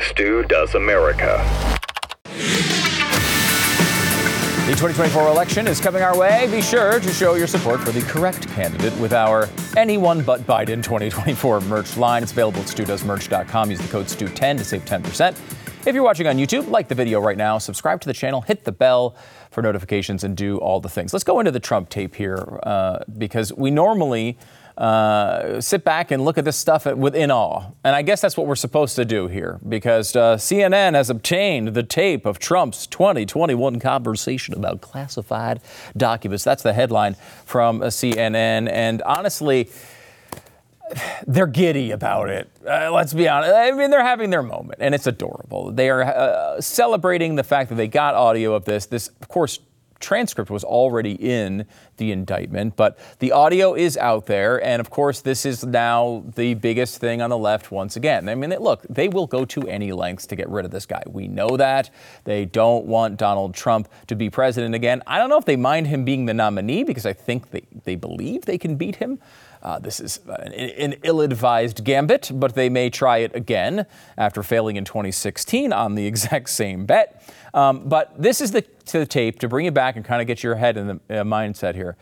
[0.00, 1.44] Stu Does America.
[4.66, 6.46] The 2024 election is coming our way.
[6.50, 10.82] Be sure to show your support for the correct candidate with our Anyone But Biden
[10.82, 12.22] 2024 merch line.
[12.22, 13.70] It's available at studoesmerch.com.
[13.70, 15.36] Use the code STU10 to save 10%.
[15.86, 18.64] If you're watching on YouTube, like the video right now, subscribe to the channel, hit
[18.64, 19.16] the bell
[19.50, 21.12] for notifications, and do all the things.
[21.12, 24.36] Let's go into the Trump tape here uh, because we normally
[24.78, 27.72] uh, sit back and look at this stuff within awe.
[27.82, 31.74] And I guess that's what we're supposed to do here because uh, CNN has obtained
[31.74, 35.60] the tape of Trump's 2021 conversation about classified
[35.96, 36.44] documents.
[36.44, 38.70] That's the headline from uh, CNN.
[38.70, 39.68] And honestly,
[41.26, 42.48] they're giddy about it.
[42.64, 43.52] Uh, let's be honest.
[43.52, 45.72] I mean, they're having their moment, and it's adorable.
[45.72, 48.86] They are uh, celebrating the fact that they got audio of this.
[48.86, 49.58] This, of course,
[50.00, 54.62] transcript was already in the indictment, but the audio is out there.
[54.64, 58.28] And of course, this is now the biggest thing on the left once again.
[58.28, 61.02] I mean, look, they will go to any lengths to get rid of this guy.
[61.06, 61.90] We know that.
[62.24, 65.02] They don't want Donald Trump to be president again.
[65.06, 67.96] I don't know if they mind him being the nominee because I think they, they
[67.96, 69.18] believe they can beat him.
[69.62, 74.42] Uh, this is an, an ill advised gambit, but they may try it again after
[74.42, 77.22] failing in 2016 on the exact same bet.
[77.54, 80.42] Um, but this is the, the, tape to bring you back and kind of get
[80.42, 81.96] your head in the uh, mindset here.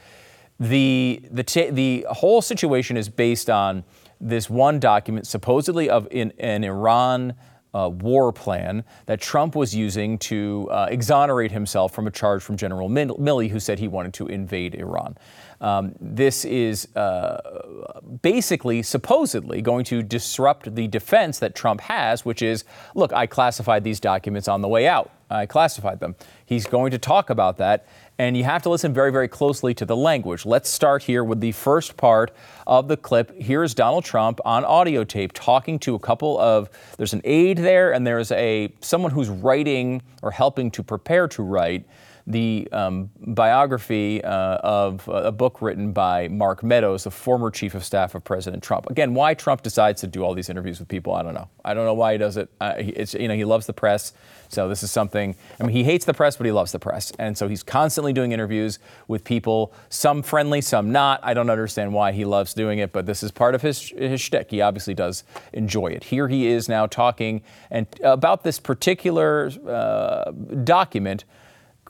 [0.58, 3.84] The, the, the whole situation is based on
[4.20, 7.34] this one document, supposedly of in, an Iran
[7.74, 12.56] uh, war plan that Trump was using to uh, exonerate himself from a charge from
[12.56, 15.16] General Milley, who said he wanted to invade Iran.
[15.60, 22.42] Um, this is uh, basically, supposedly, going to disrupt the defense that Trump has, which
[22.42, 25.10] is look, I classified these documents on the way out.
[25.28, 26.14] I classified them.
[26.44, 29.84] He's going to talk about that, and you have to listen very, very closely to
[29.84, 30.46] the language.
[30.46, 32.30] Let's start here with the first part
[32.64, 33.32] of the clip.
[33.40, 37.92] Here's Donald Trump on audio tape talking to a couple of there's an aide there,
[37.92, 41.84] and there's a someone who's writing or helping to prepare to write
[42.26, 47.84] the um, biography uh, of a book written by Mark Meadows, the former chief of
[47.84, 48.90] staff of President Trump.
[48.90, 51.48] Again, why Trump decides to do all these interviews with people, I don't know.
[51.64, 52.50] I don't know why he does it.
[52.60, 54.12] Uh, it's, you know, he loves the press.
[54.48, 57.12] So this is something, I mean, he hates the press, but he loves the press.
[57.18, 61.20] And so he's constantly doing interviews with people, some friendly, some not.
[61.22, 64.20] I don't understand why he loves doing it, but this is part of his, his
[64.20, 64.50] shtick.
[64.50, 66.04] He obviously does enjoy it.
[66.04, 70.30] Here he is now talking and about this particular uh,
[70.64, 71.24] document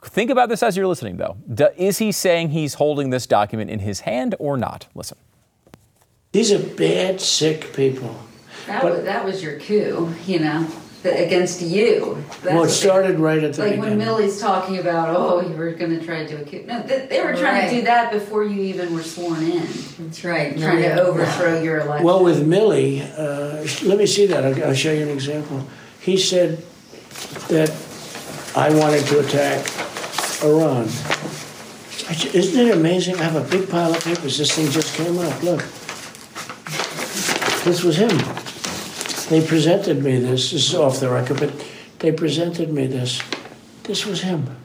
[0.03, 1.37] Think about this as you're listening, though.
[1.77, 4.87] is he saying he's holding this document in his hand or not?
[4.95, 5.19] Listen.
[6.33, 8.15] These are bad, sick people.
[8.67, 10.69] That, but, was, that was your coup, you know,
[11.05, 12.23] against you.
[12.43, 13.99] That's well, it started right at the like beginning.
[13.99, 16.65] when Milley's talking about, oh, you were going to try to do a coup.
[16.67, 17.71] No, they, they were trying right.
[17.71, 19.67] to do that before you even were sworn in.
[19.99, 20.59] That's right.
[20.59, 22.05] Trying to overthrow your election.
[22.05, 24.45] Well, with Millie, uh, let me see that.
[24.45, 25.67] I'll, I'll show you an example.
[26.01, 26.62] He said
[27.49, 27.71] that
[28.56, 29.67] I wanted to attack
[30.43, 30.84] Iran.
[32.33, 33.17] Isn't it amazing?
[33.17, 34.39] I have a big pile of papers.
[34.39, 35.43] This thing just came up.
[35.43, 35.61] Look.
[37.65, 38.17] This was him.
[39.28, 40.53] They presented me this.
[40.53, 41.53] This is off the record, but
[41.99, 43.21] they presented me this.
[43.83, 44.56] This was him.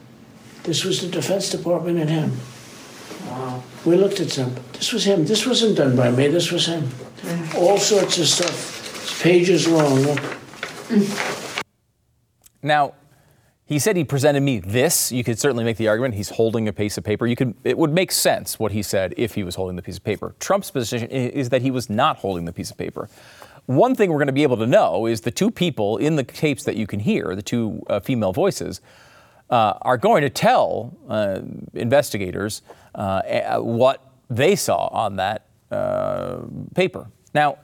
[0.62, 2.32] This was the Defense Department and him.
[3.26, 3.62] Wow.
[3.84, 4.54] We looked at some.
[4.72, 5.26] This was him.
[5.26, 6.28] This wasn't done by me.
[6.28, 6.88] This was him.
[7.56, 9.02] All sorts of stuff.
[9.02, 10.00] It's pages long.
[10.00, 10.20] Look.
[12.62, 12.94] Now,
[13.64, 15.12] he said he presented me this.
[15.12, 17.26] You could certainly make the argument he's holding a piece of paper.
[17.26, 19.96] You could it would make sense what he said if he was holding the piece
[19.96, 20.34] of paper.
[20.40, 23.08] Trump's position is that he was not holding the piece of paper.
[23.66, 26.24] One thing we're going to be able to know is the two people in the
[26.24, 28.80] tapes that you can hear, the two uh, female voices,
[29.50, 31.40] uh, are going to tell uh,
[31.74, 32.62] investigators
[32.96, 36.38] uh, what they saw on that uh,
[36.74, 37.06] paper.
[37.34, 37.58] Now,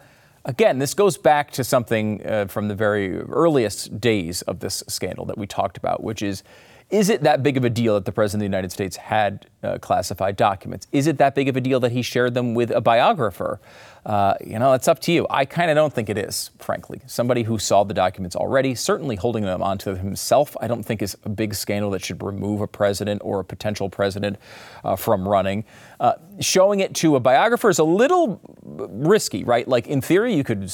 [0.49, 5.27] Again, this goes back to something uh, from the very earliest days of this scandal
[5.27, 6.43] that we talked about, which is
[6.89, 9.47] is it that big of a deal that the President of the United States had
[9.63, 10.87] uh, classified documents?
[10.91, 13.61] Is it that big of a deal that he shared them with a biographer?
[14.09, 15.27] Uh, you know, it's up to you.
[15.29, 17.03] I kind of don't think it is, frankly.
[17.07, 21.15] Somebody who saw the documents already, certainly holding them onto himself, I don't think is
[21.25, 24.39] a big scandal that should remove a president or a potential president
[24.83, 25.67] uh, from running.
[26.01, 29.69] Uh, showing it to a biographer is a little risky, right?
[29.69, 30.73] Like in theory, you could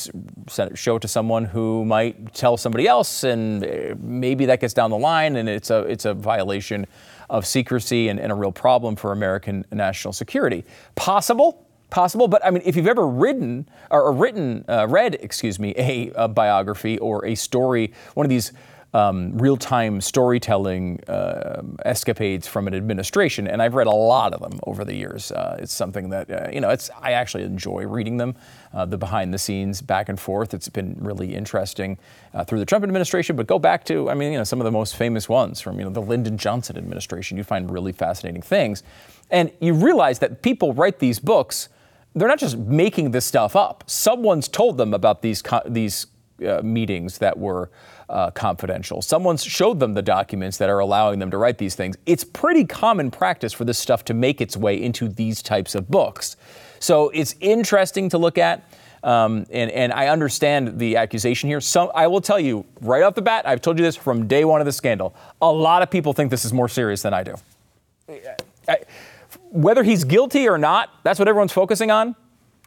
[0.76, 4.90] show it to someone who might tell somebody else, and uh, maybe that gets down
[4.90, 6.86] the line, and it's a it's a violation
[7.30, 10.64] of secrecy and, and a real problem for American national security.
[10.94, 11.63] Possible
[11.94, 12.26] possible.
[12.26, 16.28] But I mean, if you've ever written or written, uh, read, excuse me, a, a,
[16.28, 18.52] biography or a story, one of these
[18.94, 24.58] um, real-time storytelling uh, escapades from an administration, and I've read a lot of them
[24.66, 25.30] over the years.
[25.30, 28.34] Uh, it's something that uh, you know, it's I actually enjoy reading them,
[28.72, 30.52] uh, the behind-the-scenes back and forth.
[30.52, 31.98] It's been really interesting
[32.34, 33.36] uh, through the Trump administration.
[33.36, 35.78] But go back to, I mean, you know, some of the most famous ones from
[35.78, 37.36] you know the Lyndon Johnson administration.
[37.36, 38.82] You find really fascinating things,
[39.30, 41.68] and you realize that people write these books
[42.14, 43.84] they're not just making this stuff up.
[43.86, 46.06] Someone's told them about these these
[46.46, 47.70] uh, meetings that were
[48.08, 49.02] uh, confidential.
[49.02, 51.96] Someone's showed them the documents that are allowing them to write these things.
[52.06, 55.90] It's pretty common practice for this stuff to make its way into these types of
[55.90, 56.36] books.
[56.80, 58.64] So it's interesting to look at.
[59.02, 61.60] Um, and, and I understand the accusation here.
[61.60, 64.46] So I will tell you right off the bat, I've told you this from day
[64.46, 65.14] one of the scandal.
[65.42, 67.34] A lot of people think this is more serious than I do.
[68.66, 68.78] I,
[69.54, 72.16] whether he's guilty or not, that's what everyone's focusing on.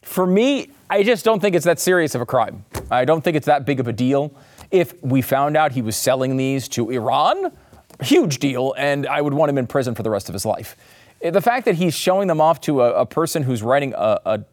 [0.03, 2.63] For me, I just don't think it's that serious of a crime.
[2.89, 4.33] I don't think it's that big of a deal.
[4.71, 7.51] If we found out he was selling these to Iran,
[8.01, 10.77] huge deal, and I would want him in prison for the rest of his life.
[11.21, 14.19] Eh, the fact that he's showing them off to a, a person who's writing a,
[14.25, 14.45] a,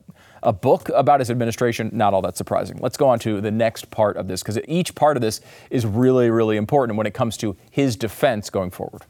[0.42, 2.78] a, book about his administration, not all that surprising.
[2.80, 5.40] Let's go on to the next part of this, because each part of this
[5.70, 9.04] is really, really important when it comes to his defense going forward.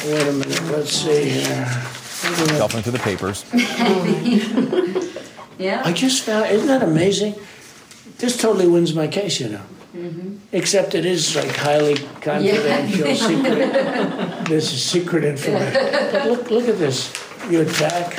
[0.00, 1.64] Wait a minute, let's see here.
[2.58, 3.44] Delving through the papers.
[5.58, 5.82] yeah.
[5.84, 7.36] I just found, isn't that amazing?
[8.18, 9.60] This totally wins my case, you know.
[9.94, 10.36] Mm-hmm.
[10.50, 13.14] Except it is like highly confidential, yeah.
[13.14, 14.44] secret.
[14.48, 15.72] this is secret information.
[16.10, 17.12] But look, look at this.
[17.48, 18.18] You attack,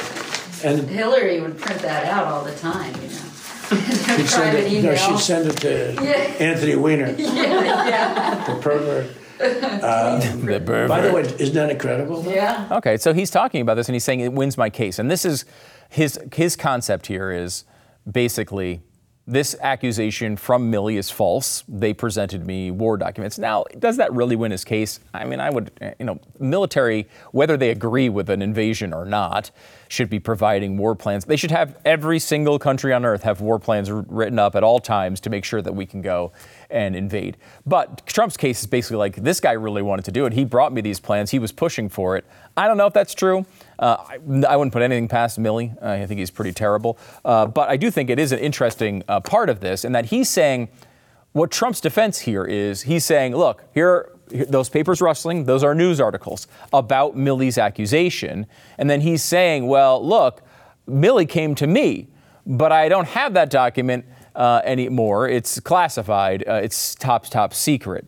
[0.64, 4.18] and Hillary would print that out all the time, you know.
[4.18, 6.36] she'd send it, no, she'd send it to yeah.
[6.40, 8.44] Anthony Weiner, yeah, yeah.
[8.46, 9.08] the pervert.
[9.44, 12.22] Um, the by the way, isn't that incredible?
[12.22, 12.34] Though?
[12.34, 12.68] Yeah.
[12.72, 15.00] Okay, so he's talking about this and he's saying it wins my case.
[15.00, 15.46] And this is
[15.90, 17.66] his his concept here is
[18.10, 18.82] basically
[19.26, 21.64] this accusation from Milley is false.
[21.70, 23.40] They presented me war documents.
[23.40, 25.00] Now, does that really win his case?
[25.14, 29.50] I mean, I would, you know, military, whether they agree with an invasion or not,
[29.88, 31.24] should be providing war plans.
[31.24, 34.80] They should have every single country on earth have war plans written up at all
[34.80, 36.34] times to make sure that we can go
[36.74, 37.38] and invade.
[37.66, 40.34] But Trump's case is basically like this guy really wanted to do it.
[40.34, 41.32] He brought me these plans.
[41.32, 42.26] He was pushing for it.
[42.58, 43.46] I don't know if that's true.
[43.80, 44.16] Uh, I,
[44.48, 45.76] I, wouldn't put anything past Milley.
[45.82, 46.98] Uh, I think he's pretty terrible.
[47.24, 50.06] Uh, but I do think it is an interesting uh, part of this, in that
[50.06, 50.70] he's saying
[51.32, 56.00] what Trump's defense here is he's saying, look, here those papers rustling, those are news
[56.00, 58.48] articles about Milley's accusation.
[58.78, 60.42] And then he's saying, well, look,
[60.88, 62.08] Milley came to me,
[62.46, 64.06] but I don't have that document
[64.36, 65.28] uh, anymore.
[65.28, 68.08] It's classified, uh, it's top, top secret.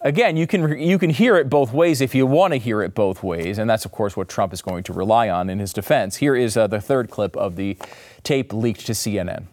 [0.00, 2.94] Again, you can, you can hear it both ways if you want to hear it
[2.94, 5.72] both ways, and that's, of course, what Trump is going to rely on in his
[5.72, 6.16] defense.
[6.16, 7.76] Here is uh, the third clip of the
[8.22, 9.44] tape leaked to CNN.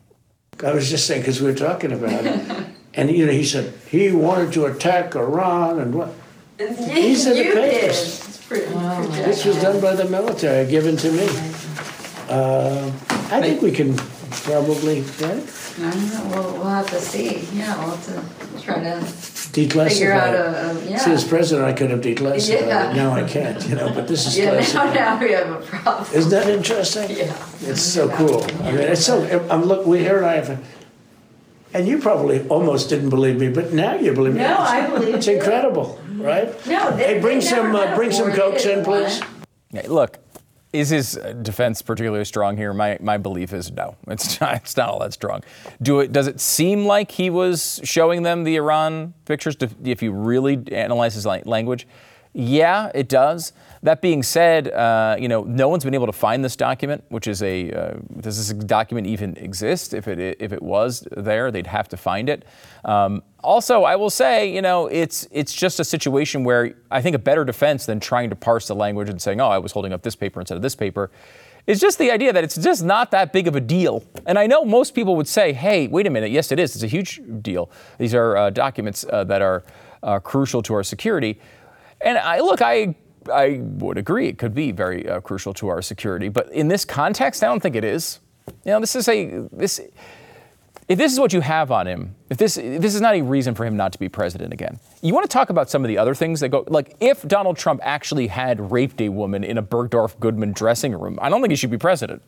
[0.63, 3.74] I was just saying, because we were talking about it, and you know, he said
[3.89, 6.13] he wanted to attack Iran and what.
[6.57, 8.24] These are the papers.
[8.51, 11.27] Oh, this was done by the military, given to me.
[12.30, 12.92] Uh,
[13.31, 15.62] I think we can probably, right?
[15.79, 16.29] I don't know.
[16.41, 17.39] We'll, we'll have to see.
[17.57, 19.89] Yeah, we'll have to try to declassify.
[19.89, 20.97] figure out a, a yeah.
[20.97, 22.92] See, as president, I could have declassified Yeah.
[22.92, 22.95] it.
[22.95, 24.94] Now I can't, you know, but this is yeah, now, classified.
[24.95, 26.07] now we have a problem.
[26.13, 27.09] Isn't that interesting?
[27.18, 27.35] Yeah.
[27.61, 28.44] It's so cool.
[28.63, 30.63] I mean, it's so, I'm look, we here and I have,
[31.73, 34.42] and you probably almost didn't believe me, but now you believe me.
[34.42, 35.35] No, I believe It's you.
[35.37, 36.49] incredible, right?
[36.68, 39.19] No, they- Hey, bring they some, uh, had bring some a cokes board in, please.
[39.21, 39.30] one.
[39.71, 40.19] Yeah, look,
[40.73, 42.73] is his uh, defense particularly strong here?
[42.73, 43.95] My, my belief is no.
[44.07, 45.44] It's not, it's not all that strong.
[45.81, 50.11] Do it, does it seem like he was showing them the Iran pictures if you
[50.11, 51.87] really analyze his language?
[52.33, 53.53] Yeah, it does.
[53.83, 57.28] That being said, uh, you know, no one's been able to find this document, which
[57.28, 59.94] is a uh, does this document even exist?
[59.94, 62.45] If it if it was there, they'd have to find it.
[62.85, 67.13] Um, also, I will say, you know, it's it's just a situation where I think
[67.13, 69.92] a better defense than trying to parse the language and saying, oh, I was holding
[69.92, 71.11] up this paper instead of this paper.
[71.68, 74.04] Is just the idea that it's just not that big of a deal.
[74.25, 76.75] And I know most people would say, hey, wait a minute, yes, it is.
[76.75, 77.69] It's a huge deal.
[77.97, 79.63] These are uh, documents uh, that are
[80.04, 81.40] uh, crucial to our security.
[82.02, 82.95] And I look, I
[83.31, 86.85] I would agree it could be very uh, crucial to our security, but in this
[86.85, 88.19] context, I don't think it is.
[88.65, 89.80] You know, this is a this.
[90.89, 93.21] If this is what you have on him, if this if this is not a
[93.21, 95.87] reason for him not to be president again, you want to talk about some of
[95.87, 99.57] the other things that go like if Donald Trump actually had raped a woman in
[99.57, 102.21] a Bergdorf Goodman dressing room, I don't think he should be president.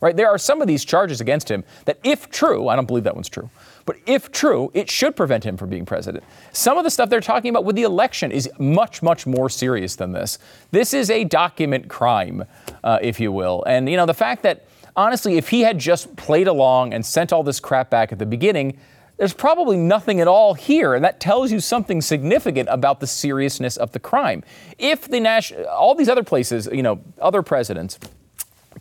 [0.00, 0.14] Right?
[0.14, 3.14] There are some of these charges against him that, if true, I don't believe that
[3.14, 3.48] one's true,
[3.86, 6.24] but if true, it should prevent him from being president.
[6.52, 9.96] Some of the stuff they're talking about with the election is much, much more serious
[9.96, 10.38] than this.
[10.70, 12.44] This is a document crime,
[12.82, 13.62] uh, if you will.
[13.66, 17.32] And, you know, the fact that, honestly, if he had just played along and sent
[17.32, 18.78] all this crap back at the beginning,
[19.16, 23.76] there's probably nothing at all here, and that tells you something significant about the seriousness
[23.76, 24.42] of the crime.
[24.76, 27.98] If the national, all these other places, you know, other presidents,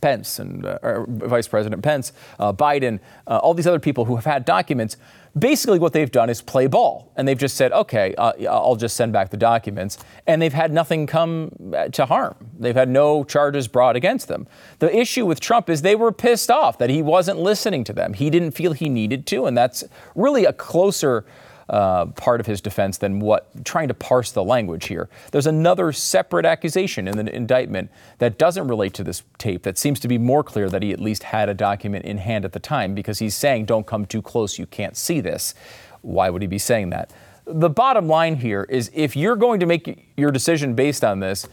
[0.03, 4.25] Pence and uh, Vice President Pence, uh, Biden, uh, all these other people who have
[4.25, 4.98] had documents,
[5.39, 7.10] basically what they've done is play ball.
[7.15, 9.98] And they've just said, okay, uh, I'll just send back the documents.
[10.27, 12.36] And they've had nothing come uh, to harm.
[12.60, 14.45] They've had no charges brought against them.
[14.79, 18.13] The issue with Trump is they were pissed off that he wasn't listening to them.
[18.13, 19.45] He didn't feel he needed to.
[19.45, 21.25] And that's really a closer
[21.70, 25.10] uh, part of his defense than what trying to parse the language here.
[25.32, 30.00] There's another separate accusation in the indictment that doesn't relate to this tape that seems
[30.01, 32.60] to be more clear that he at least had a document in hand at the
[32.60, 35.53] time because he's saying, don't come too close, you can't see this.
[36.01, 37.12] Why would he be saying that?
[37.46, 41.48] The bottom line here is if you're going to make your decision based on this,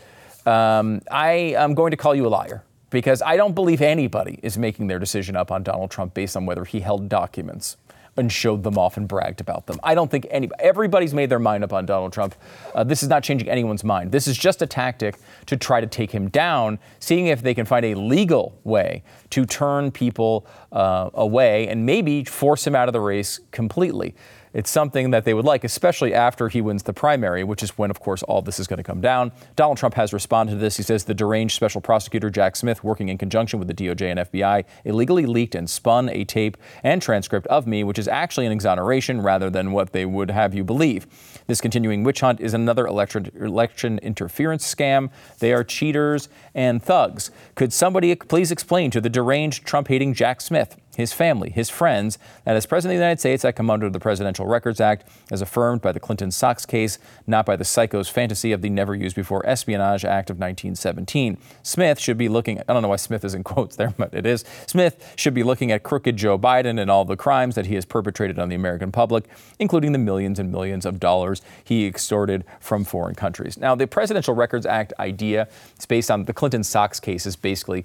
[0.47, 4.59] um, I am going to call you a liar because I don't believe anybody is
[4.59, 7.77] making their decision up on Donald Trump based on whether he held documents
[8.17, 9.79] and showed them off and bragged about them.
[9.83, 12.35] I don't think any everybody's made their mind up on Donald Trump.
[12.75, 14.13] Uh, this is not changing anyone's mind.
[14.13, 17.67] This is just a tactic to try to take him down, seeing if they can
[17.67, 22.93] find a legal way to turn people uh, away and maybe force him out of
[22.93, 24.15] the race completely.
[24.53, 27.89] It's something that they would like, especially after he wins the primary, which is when,
[27.91, 29.31] of course, all this is going to come down.
[29.55, 30.77] Donald Trump has responded to this.
[30.77, 34.21] He says the deranged special prosecutor Jack Smith, working in conjunction with the DOJ and
[34.21, 38.53] FBI, illegally leaked and spun a tape and transcript of me, which is actually an
[38.53, 41.07] exoneration rather than what they would have you believe.
[41.47, 45.11] This continuing witch hunt is another election, election interference scam.
[45.39, 47.31] They are cheaters and thugs.
[47.55, 52.19] Could somebody please explain to the deranged Trump hating Jack Smith his family, his friends,
[52.45, 55.41] that as President of the United States, I come under the Presidential Records Act as
[55.41, 59.17] affirmed by the Clinton Socks case, not by the psycho's fantasy of the Never Used
[59.17, 61.39] Before Espionage Act of 1917.
[61.63, 64.27] Smith should be looking, I don't know why Smith is in quotes there, but it
[64.27, 64.45] is.
[64.67, 67.85] Smith should be looking at crooked Joe Biden and all the crimes that he has
[67.85, 69.25] perpetrated on the American public,
[69.59, 73.57] including the millions and millions of dollars he extorted from foreign countries.
[73.57, 77.85] Now, the Presidential Records Act idea is based on the Clinton Socks case, is basically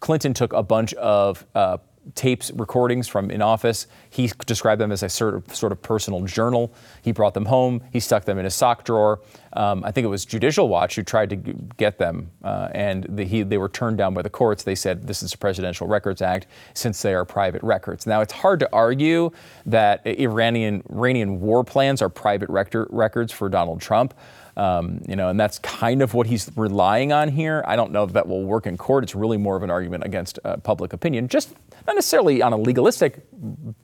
[0.00, 1.76] Clinton took a bunch of uh,
[2.14, 3.86] tapes, recordings from in office.
[4.08, 6.72] He described them as a sort of, sort of personal journal.
[7.02, 7.82] He brought them home.
[7.92, 9.20] He stuck them in his sock drawer.
[9.52, 13.24] Um, I think it was Judicial Watch who tried to get them, uh, and the,
[13.24, 14.62] he, they were turned down by the courts.
[14.62, 18.06] They said this is a Presidential Records Act since they are private records.
[18.06, 19.30] Now it's hard to argue
[19.66, 24.14] that Iranian Iranian war plans are private records for Donald Trump.
[24.56, 27.62] Um, you know, and that's kind of what he's relying on here.
[27.66, 29.04] I don't know if that will work in court.
[29.04, 31.54] It's really more of an argument against uh, public opinion, just
[31.86, 33.24] not necessarily on a legalistic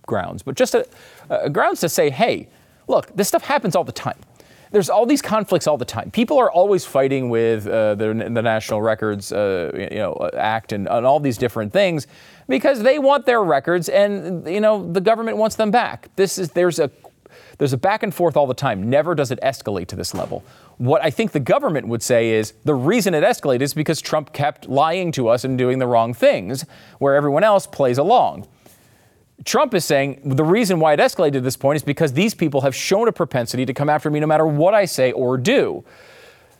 [0.02, 0.86] grounds, but just a,
[1.30, 2.48] a grounds to say, hey,
[2.88, 4.18] look, this stuff happens all the time
[4.72, 6.10] there's all these conflicts all the time.
[6.10, 10.88] People are always fighting with uh, the, the, National Records uh, you know, Act and,
[10.88, 12.06] and, all these different things
[12.48, 16.08] because they want their records and you know the government wants them back.
[16.16, 16.90] This is there's a
[17.58, 18.88] there's a back and forth all the time.
[18.88, 20.44] Never does it escalate to this level.
[20.78, 24.32] What I think the government would say is the reason it escalated is because Trump
[24.32, 26.64] kept lying to us and doing the wrong things,
[26.98, 28.46] where everyone else plays along.
[29.44, 32.62] Trump is saying the reason why it escalated to this point is because these people
[32.62, 35.84] have shown a propensity to come after me no matter what I say or do.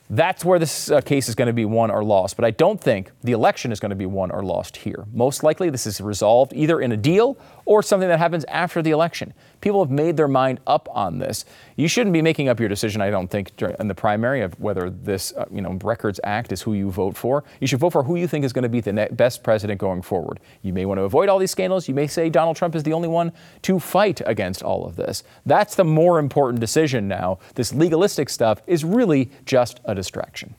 [0.09, 2.37] That's where this uh, case is going to be won or lost.
[2.37, 5.05] But I don't think the election is going to be won or lost here.
[5.13, 8.91] Most likely, this is resolved either in a deal or something that happens after the
[8.91, 9.35] election.
[9.61, 11.45] People have made their mind up on this.
[11.77, 14.91] You shouldn't be making up your decision, I don't think, in the primary of whether
[14.91, 17.45] this, uh, you know, Records Act is who you vote for.
[17.61, 20.03] You should vote for who you think is going to be the best president going
[20.03, 20.41] forward.
[20.63, 21.89] You may want to avoid all these scandals.
[21.89, 23.33] You may say Donald Trump is the only one
[23.63, 25.25] to fight against all of this.
[25.45, 27.39] That's the more important decision now.
[27.55, 30.55] This legalistic stuff is really just a distraction.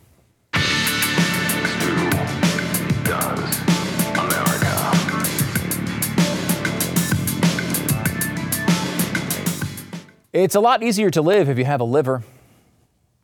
[10.43, 12.21] It's a lot easier to live if you have a liver.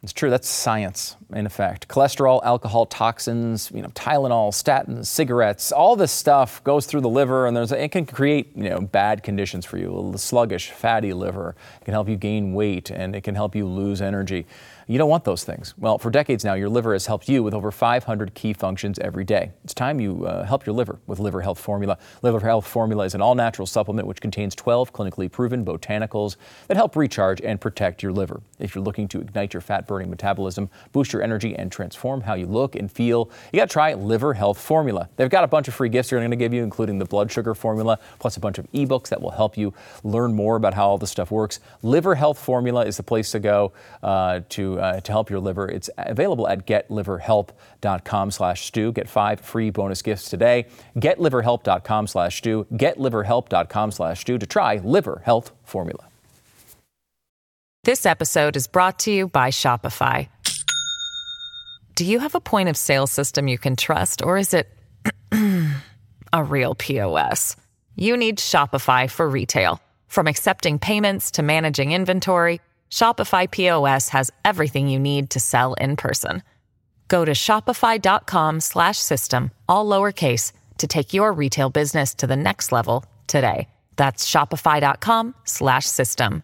[0.01, 0.31] It's true.
[0.31, 1.87] That's science, in effect.
[1.87, 7.45] Cholesterol, alcohol, toxins, you know, Tylenol, statins, cigarettes, all this stuff goes through the liver,
[7.45, 10.11] and there's it can create you know bad conditions for you.
[10.15, 11.55] A sluggish, fatty liver.
[11.79, 14.47] It can help you gain weight, and it can help you lose energy.
[14.87, 15.73] You don't want those things.
[15.77, 19.23] Well, for decades now, your liver has helped you with over 500 key functions every
[19.23, 19.51] day.
[19.63, 21.97] It's time you uh, help your liver with Liver Health Formula.
[22.21, 26.35] Liver Health Formula is an all natural supplement which contains 12 clinically proven botanicals
[26.67, 28.41] that help recharge and protect your liver.
[28.59, 32.33] If you're looking to ignite your fat burning metabolism, boost your energy, and transform how
[32.33, 35.09] you look and feel, you got to try Liver Health Formula.
[35.15, 37.31] They've got a bunch of free gifts they're going to give you, including the blood
[37.31, 39.73] sugar formula, plus a bunch of ebooks that will help you
[40.03, 41.59] learn more about how all this stuff works.
[41.81, 43.71] Liver Health Formula is the place to go
[44.01, 45.67] uh, to uh, to help your liver.
[45.69, 48.91] It's available at getliverhelp.com slash Stu.
[48.91, 50.65] Get five free bonus gifts today.
[50.97, 52.65] Getliverhelp.com slash Stu.
[52.73, 56.05] Getliverhelp.com slash Stu to try Liver Health Formula.
[57.83, 60.29] This episode is brought to you by Shopify.
[61.95, 64.67] Do you have a point of sale system you can trust, or is it
[66.33, 67.55] a real POS?
[67.95, 69.81] You need Shopify for retail.
[70.07, 72.61] From accepting payments to managing inventory,
[72.93, 76.43] Shopify POS has everything you need to sell in person.
[77.07, 82.71] Go to shopify.com slash system, all lowercase, to take your retail business to the next
[82.71, 83.67] level today.
[83.95, 86.43] That's shopify.com slash system.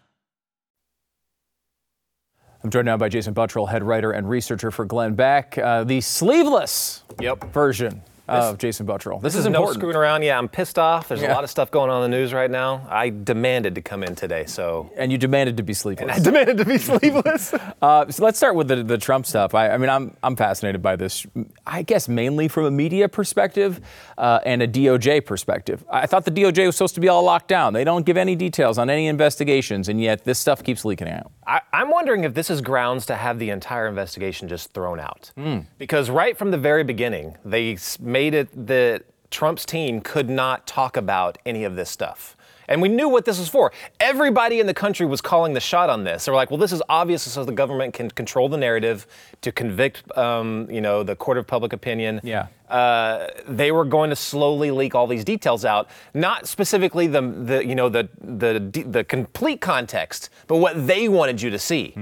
[2.64, 5.56] I'm joined now by Jason Buttrill, head writer and researcher for Glenn Beck.
[5.56, 7.52] Uh, the sleeveless Yep.
[7.52, 9.20] version of Jason Buttrill.
[9.20, 10.22] This, This is is no screwing around.
[10.22, 11.08] Yeah, I'm pissed off.
[11.08, 11.32] There's Yeah.
[11.32, 12.86] a lot of stuff going on in the news right now.
[12.88, 16.16] I demanded to come in today, so and you demanded to be sleeveless.
[16.16, 17.54] I demanded to be sleepless.
[17.82, 19.54] Uh, so let's start with the, the Trump stuff.
[19.54, 21.26] I, I mean, I'm, I'm fascinated by this,
[21.66, 23.80] I guess mainly from a media perspective
[24.18, 25.82] uh, and a DOJ perspective.
[25.90, 27.72] I thought the DOJ was supposed to be all locked down.
[27.72, 31.32] They don't give any details on any investigations, and yet this stuff keeps leaking out.
[31.46, 35.32] I, I'm wondering if this is grounds to have the entire investigation just thrown out.
[35.78, 40.66] Because right from the very beginning, they s- made it that Trump's team could not
[40.66, 42.36] talk about any of this stuff.
[42.68, 43.72] And we knew what this was for.
[43.98, 46.26] Everybody in the country was calling the shot on this.
[46.26, 49.06] They were like, well, this is obvious so the government can control the narrative
[49.42, 52.20] to convict, um, you know, the court of public opinion.
[52.22, 52.48] Yeah.
[52.68, 57.66] Uh, they were going to slowly leak all these details out, not specifically the, the
[57.66, 61.92] you know the the the complete context, but what they wanted you to see.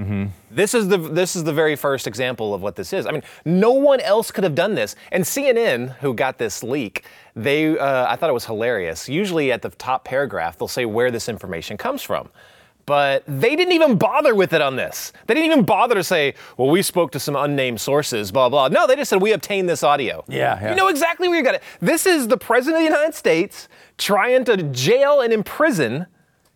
[0.51, 3.07] This is the this is the very first example of what this is.
[3.07, 4.95] I mean, no one else could have done this.
[5.11, 7.03] And CNN, who got this leak,
[7.35, 9.09] they uh, I thought it was hilarious.
[9.09, 12.29] Usually at the top paragraph, they'll say where this information comes from.
[12.89, 15.13] But they didn't even bother with it on this.
[15.27, 18.67] They didn't even bother to say, well, we spoke to some unnamed sources, blah, blah.
[18.69, 20.25] No, they just said, we obtained this audio.
[20.27, 20.71] Yeah, yeah.
[20.71, 21.61] You know exactly where you got it.
[21.81, 23.67] This is the President of the United States
[23.99, 26.07] trying to jail and imprison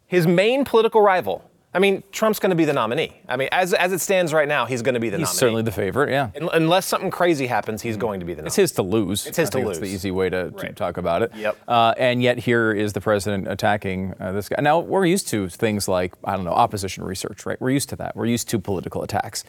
[0.08, 1.48] his main political rival.
[1.76, 3.20] I mean, Trump's going to be the nominee.
[3.28, 5.38] I mean, as, as it stands right now, he's going to be the He's nominee.
[5.40, 6.30] certainly the favorite, yeah.
[6.40, 8.48] Un- Unless something crazy happens, he's going to be the nominee.
[8.48, 9.26] It's his to lose.
[9.26, 10.76] It's his I to It's the easy way to, to Right.
[10.76, 11.32] talk about it.
[11.36, 11.58] Yep.
[11.68, 14.62] Uh, and yet here is the president attacking uh, this guy.
[14.62, 17.60] Now we're used to things like I don't know opposition research, right?
[17.60, 18.16] We're used to that.
[18.16, 19.44] We're used to political attacks.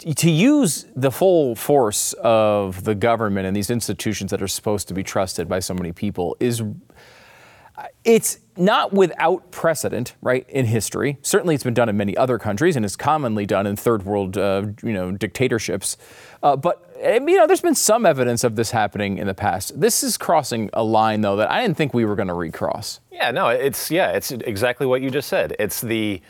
[0.00, 4.94] To use the full force of the government and these institutions that are supposed to
[4.94, 6.62] be trusted by so many people is
[8.04, 11.18] it's not without precedent, right, in history.
[11.22, 14.38] Certainly, it's been done in many other countries, and is commonly done in third world,
[14.38, 15.96] uh, you know, dictatorships.
[16.42, 19.78] Uh, but eh, you know, there's been some evidence of this happening in the past.
[19.78, 23.00] This is crossing a line, though, that I didn't think we were going to recross.
[23.10, 25.54] Yeah, no, it's yeah, it's exactly what you just said.
[25.58, 26.22] It's the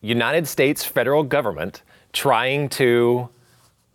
[0.00, 3.28] United States federal government trying to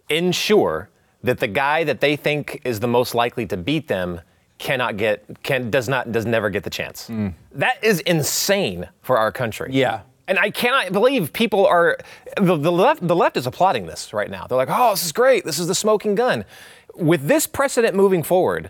[0.10, 0.89] ensure
[1.23, 4.21] that the guy that they think is the most likely to beat them
[4.62, 7.10] cannot get can does not does never get the chance.
[7.10, 7.34] Mm.
[7.54, 9.69] That is insane for our country.
[9.74, 10.02] Yeah.
[10.28, 11.97] And I cannot believe people are
[12.38, 14.45] the, the left the left is applauding this right now.
[14.47, 15.43] They're like, "Oh, this is great.
[15.43, 16.45] This is the smoking gun."
[16.95, 18.69] With this precedent moving forward,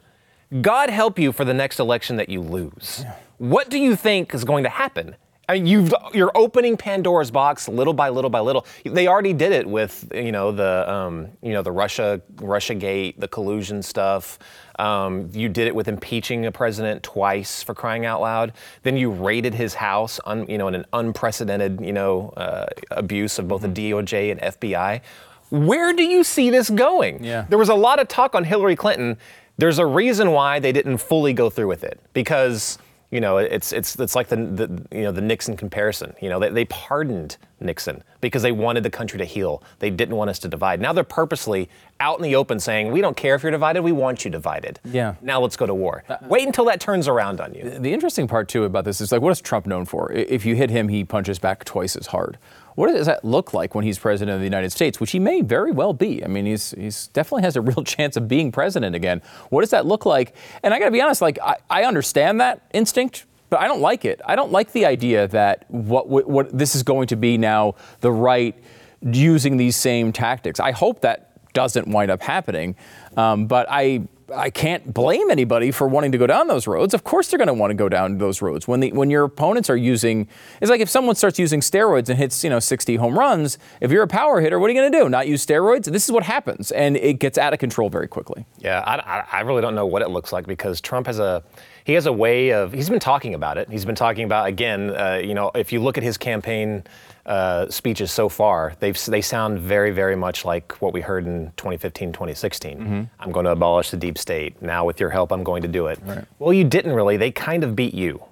[0.61, 3.03] God help you for the next election that you lose.
[3.37, 5.15] What do you think is going to happen?
[5.51, 8.65] I mean, you've, you're opening Pandora's box little by little by little.
[8.85, 13.19] They already did it with you know the um, you know the Russia Russia Gate,
[13.19, 14.39] the collusion stuff.
[14.79, 18.53] Um, you did it with impeaching a president twice for crying out loud.
[18.83, 23.49] Then you raided his house, you know, in an unprecedented you know uh, abuse of
[23.49, 25.01] both the DOJ and FBI.
[25.49, 27.25] Where do you see this going?
[27.25, 27.45] Yeah.
[27.49, 29.17] There was a lot of talk on Hillary Clinton.
[29.57, 32.77] There's a reason why they didn't fully go through with it because
[33.11, 36.15] you know it's it's it's like the, the you know the Nixon comparison.
[36.21, 39.61] You know they, they pardoned Nixon because they wanted the country to heal.
[39.79, 40.81] They didn't want us to divide.
[40.81, 41.69] Now they're purposely
[41.99, 44.79] out in the open saying, we don't care if you're divided, we want you divided.
[44.83, 45.15] Yeah.
[45.21, 46.03] Now let's go to war.
[46.23, 47.77] Wait until that turns around on you.
[47.79, 50.11] The interesting part too about this is like, what is Trump known for?
[50.11, 52.37] If you hit him, he punches back twice as hard.
[52.75, 55.41] What does that look like when he's president of the United States, which he may
[55.41, 56.23] very well be?
[56.23, 59.21] I mean, he's he's definitely has a real chance of being president again.
[59.49, 60.35] What does that look like?
[60.63, 63.81] And I got to be honest, like I, I understand that instinct, but I don't
[63.81, 64.21] like it.
[64.25, 67.75] I don't like the idea that what, what what this is going to be now
[67.99, 68.55] the right
[69.01, 70.59] using these same tactics.
[70.59, 72.75] I hope that doesn't wind up happening,
[73.17, 74.07] um, but I.
[74.33, 76.93] I can't blame anybody for wanting to go down those roads.
[76.93, 78.67] Of course, they're going to want to go down those roads.
[78.67, 80.27] When the when your opponents are using,
[80.61, 83.57] it's like if someone starts using steroids and hits you know 60 home runs.
[83.79, 85.09] If you're a power hitter, what are you going to do?
[85.09, 85.85] Not use steroids?
[85.85, 88.45] This is what happens, and it gets out of control very quickly.
[88.59, 91.43] Yeah, I, I, really don't know what it looks like because Trump has a
[91.83, 93.69] he has a way of he's been talking about it.
[93.69, 94.95] He's been talking about again.
[94.95, 96.83] Uh, you know, if you look at his campaign
[97.25, 101.51] uh, speeches so far, they they sound very very much like what we heard in
[101.57, 103.09] 2015, 2016.
[103.19, 104.61] I'm going to abolish the deep state.
[104.61, 105.99] Now, with your help, I'm going to do it.
[106.39, 107.17] Well, you didn't really.
[107.17, 108.23] They kind of beat you.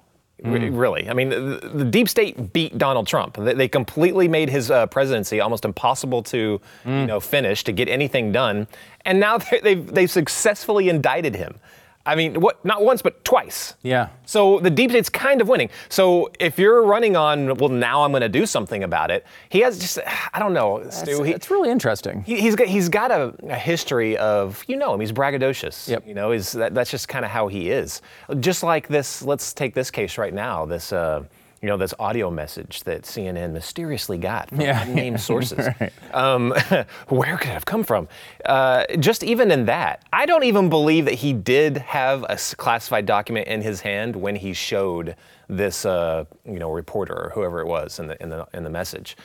[0.42, 3.36] Re- Really, I mean, the, the deep state beat Donald Trump.
[3.36, 7.88] They, they completely made his uh, presidency almost impossible to, you know, finish to get
[7.90, 8.66] anything done.
[9.04, 11.58] And now they've they've successfully indicted him.
[12.06, 12.64] I mean, what?
[12.64, 13.74] Not once, but twice.
[13.82, 14.08] Yeah.
[14.24, 15.68] So the deep state's kind of winning.
[15.90, 19.26] So if you're running on, well, now I'm going to do something about it.
[19.50, 19.98] He has just,
[20.32, 21.22] I don't know, Stu.
[21.22, 22.22] He, it's really interesting.
[22.22, 25.00] he, he's got he's got a, a history of you know him.
[25.00, 25.88] He's braggadocious.
[25.88, 26.06] Yep.
[26.06, 28.00] You know, he's that, that's just kind of how he is.
[28.40, 29.22] Just like this.
[29.22, 30.64] Let's take this case right now.
[30.64, 30.92] This.
[30.92, 31.24] Uh,
[31.62, 34.82] you know, this audio message that CNN mysteriously got from Yeah.
[34.82, 35.68] unnamed sources.
[36.14, 36.52] um,
[37.08, 38.08] where could it have come from?
[38.46, 43.04] Uh, just even in that, I don't even believe that he did have a classified
[43.04, 45.16] document in his hand when he showed
[45.48, 48.70] this, uh, you know, reporter or whoever it was in the in the in the
[48.70, 49.16] message.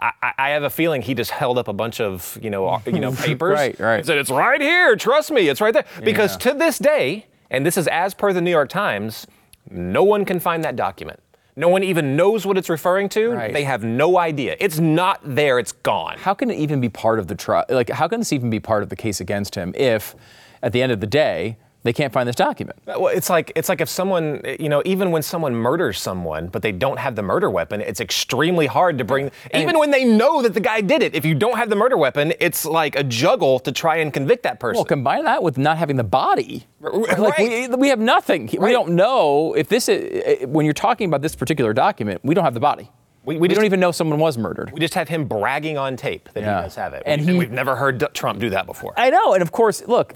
[0.00, 2.80] I, I- I have a feeling he just held up a bunch of you know
[2.86, 3.96] you know papers Right, right.
[3.96, 4.96] and said it's right here.
[4.96, 5.84] Trust me, it's right there.
[6.02, 6.52] Because Yeah.
[6.52, 9.26] to this day, and this is as per the New York Times,
[9.70, 11.20] no one can find that document.
[11.54, 13.30] No one even knows what it's referring to.
[13.30, 13.52] Right.
[13.52, 14.56] They have no idea.
[14.58, 15.58] It's not there.
[15.58, 16.16] It's gone.
[16.18, 17.64] How can it even be part of the trial?
[17.68, 20.14] Like, how can this even be part of the case against him if,
[20.62, 22.78] at the end of the day, they can't find this document?
[22.86, 26.46] Uh, well, it's like it's like if someone, you know, even when someone murders someone,
[26.48, 29.30] but they don't have the murder weapon, it's extremely hard to bring.
[29.54, 31.96] even when they know that the guy did it, if you don't have the murder
[31.96, 34.76] weapon, it's like a juggle to try and convict that person.
[34.78, 36.66] Well, combine that with not having the body.
[36.80, 37.68] Like, right.
[37.70, 38.48] we, we have nothing.
[38.58, 42.44] We don't know if this is, when you're talking about this particular document, we don't
[42.44, 42.90] have the body.
[43.24, 44.72] We- we We, just- don't even know someone was murdered.
[44.72, 46.56] we just have him bragging on tape that Yeah.
[46.58, 48.94] he does have it, And and he- we've never heard D- Trump do that before.
[48.96, 50.14] I know, and of course, look,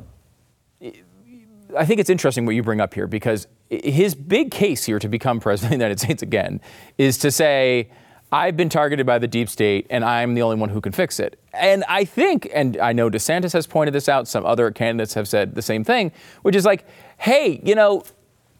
[1.76, 5.08] I think it's interesting what you bring up here because his big case here to
[5.08, 6.60] become president of the United States again
[6.98, 7.88] is to say,
[8.32, 11.20] I've been targeted by the deep state and I'm the only one who can fix
[11.20, 11.38] it.
[11.52, 15.28] And I think, and I know DeSantis has pointed this out, some other candidates have
[15.28, 16.84] said the same thing, which is like,
[17.18, 18.04] hey, you know,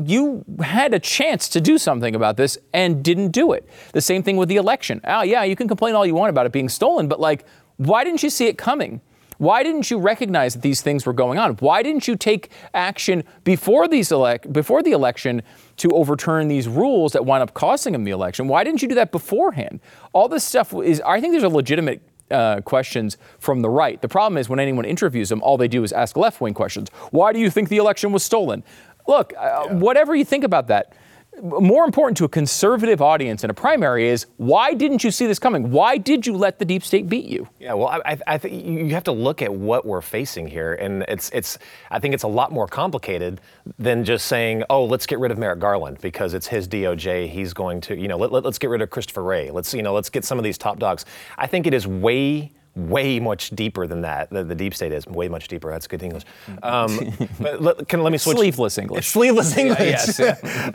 [0.02, 3.68] you had a chance to do something about this and didn't do it.
[3.92, 5.00] The same thing with the election.
[5.04, 7.44] Oh, yeah, you can complain all you want about it being stolen, but like,
[7.76, 9.00] why didn't you see it coming?
[9.38, 11.52] Why didn't you recognize that these things were going on?
[11.56, 15.42] Why didn't you take action before these elect before the election
[15.78, 18.48] to overturn these rules that wound up costing him the election?
[18.48, 19.80] Why didn't you do that beforehand?
[20.12, 21.02] All this stuff is.
[21.04, 24.00] I think there's a legitimate uh, questions from the right.
[24.00, 26.88] The problem is when anyone interviews them, all they do is ask left-wing questions.
[27.10, 28.64] Why do you think the election was stolen?
[29.06, 30.94] Look, uh, whatever you think about that,
[31.42, 35.38] more important to a conservative audience in a primary is why didn't you see this
[35.38, 35.70] coming?
[35.70, 37.48] Why did you let the deep state beat you?
[37.58, 41.04] Yeah, well, I, I, think you have to look at what we're facing here, and
[41.08, 41.58] it's, it's.
[41.90, 43.40] I think it's a lot more complicated
[43.78, 47.28] than just saying, "Oh, let's get rid of Merrick Garland because it's his DOJ.
[47.28, 49.50] He's going to, you know, let, let, us get rid of Christopher Wray.
[49.50, 51.04] Let's, you know, let's get some of these top dogs."
[51.38, 54.30] I think it is way, way much deeper than that.
[54.30, 55.70] The, the deep state is way much deeper.
[55.70, 56.24] That's good English.
[56.62, 58.36] Um, but let, can let me switch.
[58.36, 58.98] Sleeveless English.
[58.98, 59.80] It's sleeveless English.
[59.80, 60.20] yes,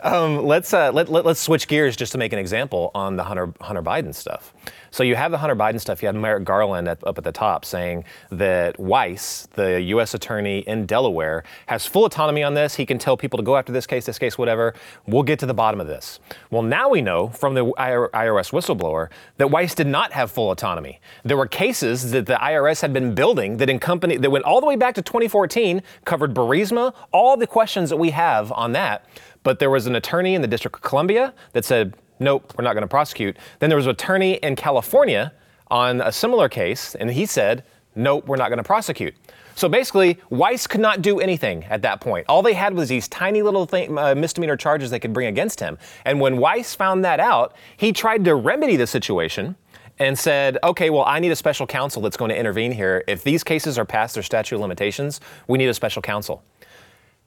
[0.02, 3.24] um, let's uh, let, let, us switch gears just to make an example on the
[3.24, 4.52] Hunter Hunter Biden stuff.
[4.92, 6.02] So you have the Hunter Biden stuff.
[6.02, 10.12] You had Merrick Garland at, up at the top saying that Weiss, the U.S.
[10.12, 12.74] attorney in Delaware, has full autonomy on this.
[12.74, 14.74] He can tell people to go after this case, this case, whatever.
[15.06, 16.20] We'll get to the bottom of this.
[16.50, 21.00] Well, now we know from the IRS whistleblower that Weiss did not have full autonomy.
[21.24, 24.60] There were cases that the IRS had been building that in company that went all
[24.60, 29.06] the way back to 2014, covered Burisma, all the questions that we have on that.
[29.42, 32.74] But there was an attorney in the District of Columbia that said, nope, we're not
[32.74, 33.36] going to prosecute.
[33.58, 35.32] Then there was an attorney in California
[35.68, 39.14] on a similar case, and he said, nope, we're not going to prosecute.
[39.54, 42.26] So basically, Weiss could not do anything at that point.
[42.28, 45.60] All they had was these tiny little thing, uh, misdemeanor charges they could bring against
[45.60, 45.78] him.
[46.04, 49.56] And when Weiss found that out, he tried to remedy the situation
[49.98, 53.04] and said, okay, well, I need a special counsel that's going to intervene here.
[53.06, 56.42] If these cases are past their statute of limitations, we need a special counsel.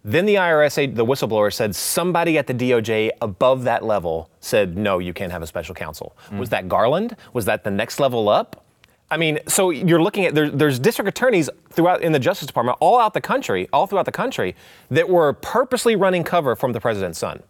[0.07, 4.99] Then the IRS, the whistleblower said somebody at the DOJ above that level said, no,
[4.99, 6.15] you can't have a special counsel.
[6.29, 6.37] Mm.
[6.37, 7.15] Was that Garland?
[7.33, 8.63] Was that the next level up?
[9.09, 12.77] I mean, so you're looking at there, there's district attorneys throughout in the Justice Department,
[12.81, 14.55] all out the country, all throughout the country,
[14.91, 17.41] that were purposely running cover from the president's son.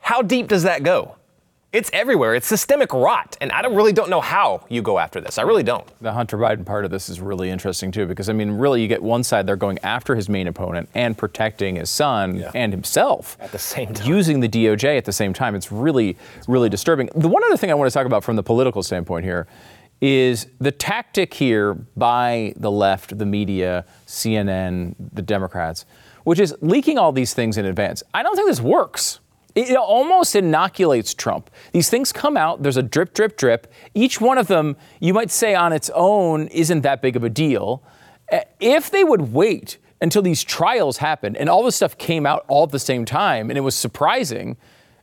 [0.00, 1.16] How deep does that go?
[1.70, 2.34] It's everywhere.
[2.34, 5.36] It's systemic rot, and I don't really don't know how you go after this.
[5.36, 5.86] I really don't.
[6.00, 8.88] The Hunter Biden part of this is really interesting too, because I mean, really, you
[8.88, 12.50] get one side they're going after his main opponent and protecting his son yeah.
[12.54, 15.54] and himself at the same time, using the DOJ at the same time.
[15.54, 17.10] It's really, really disturbing.
[17.14, 19.46] The one other thing I want to talk about from the political standpoint here
[20.00, 25.84] is the tactic here by the left, the media, CNN, the Democrats,
[26.24, 28.02] which is leaking all these things in advance.
[28.14, 29.20] I don't think this works.
[29.58, 31.50] It almost inoculates Trump.
[31.72, 33.72] These things come out, there's a drip, drip, drip.
[33.92, 37.28] Each one of them, you might say on its own, isn't that big of a
[37.28, 37.82] deal.
[38.60, 42.62] If they would wait until these trials happened and all this stuff came out all
[42.62, 44.56] at the same time and it was surprising,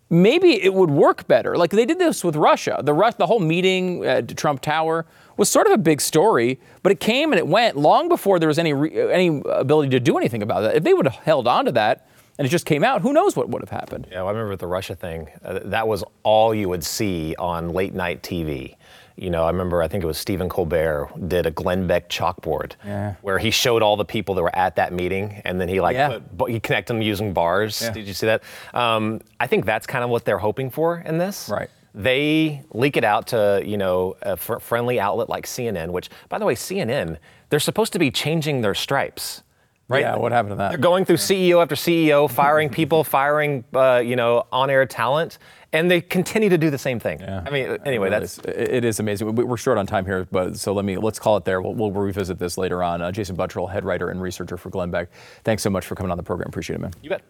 [0.10, 1.58] maybe it would work better.
[1.58, 2.82] Like they did this with Russia.
[2.82, 7.02] The, the whole meeting at Trump Tower was sort of a big story, but it
[7.02, 8.72] came and it went long before there was any,
[9.12, 10.78] any ability to do anything about that.
[10.78, 13.36] If they would have held on to that, and it just came out, who knows
[13.36, 14.08] what would have happened?
[14.12, 17.36] Yeah, well, I remember with the Russia thing, uh, that was all you would see
[17.38, 18.76] on late night TV.
[19.15, 22.74] You know, I remember I think it was Stephen Colbert did a Glenn Beck chalkboard
[22.86, 23.15] yeah.
[23.21, 25.95] where he showed all the people that were at that meeting, and then he like
[25.95, 26.19] yeah.
[26.38, 27.82] put, he connected them using bars.
[27.82, 27.91] Yeah.
[27.91, 28.43] Did you see that?
[28.74, 31.50] Um, I think that's kind of what they're hoping for in this.
[31.50, 36.10] Right they leak it out to you know a fr- friendly outlet like CNN, which
[36.28, 37.17] by the way, CNN
[37.50, 39.43] they're supposed to be changing their stripes
[39.88, 40.02] right?
[40.02, 40.69] Yeah, what happened to that?
[40.69, 45.38] They're going through CEO after CEO, firing people, firing, uh, you know, on-air talent,
[45.74, 47.19] and they continue to do the same thing.
[47.19, 47.43] Yeah.
[47.45, 49.36] I mean, anyway, that's it is amazing.
[49.36, 51.62] We're short on time here, but so let me let's call it there.
[51.62, 53.02] We'll, we'll revisit this later on.
[53.02, 55.10] Uh, Jason Buttrill, head writer and researcher for Glenn Beck.
[55.43, 56.48] Thanks so much for coming on the program.
[56.48, 56.93] Appreciate it, man.
[57.02, 57.24] You bet.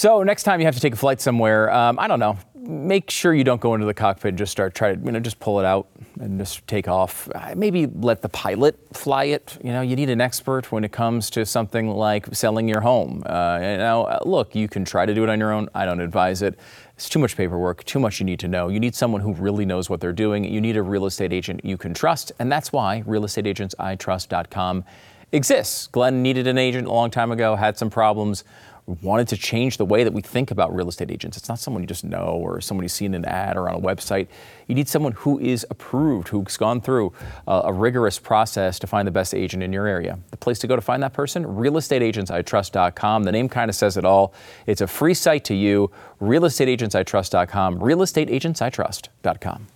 [0.00, 2.38] So next time you have to take a flight somewhere, um, I don't know,
[2.70, 5.20] make sure you don't go into the cockpit and just start try to you know
[5.20, 5.88] just pull it out
[6.20, 7.28] and just take off.
[7.56, 9.58] Maybe let the pilot fly it.
[9.62, 13.22] You know, you need an expert when it comes to something like selling your home.
[13.26, 15.68] Uh, know, uh, look, you can try to do it on your own.
[15.74, 16.58] I don't advise it.
[16.94, 18.68] It's too much paperwork, too much you need to know.
[18.68, 20.44] You need someone who really knows what they're doing.
[20.44, 24.84] You need a real estate agent you can trust, and that's why realestateagentsitrust.com
[25.32, 25.86] exists.
[25.86, 28.44] Glenn needed an agent a long time ago, had some problems
[29.02, 31.36] wanted to change the way that we think about real estate agents.
[31.36, 33.80] It's not someone you just know or someone you've seen an ad or on a
[33.80, 34.28] website.
[34.66, 37.12] You need someone who is approved, who's gone through
[37.46, 40.18] a, a rigorous process to find the best agent in your area.
[40.30, 43.24] The place to go to find that person, realestateagentsitrust.com.
[43.24, 44.34] The name kind of says it all.
[44.66, 49.66] It's a free site to you, realestateagentsitrust.com, realestateagentsitrust.com.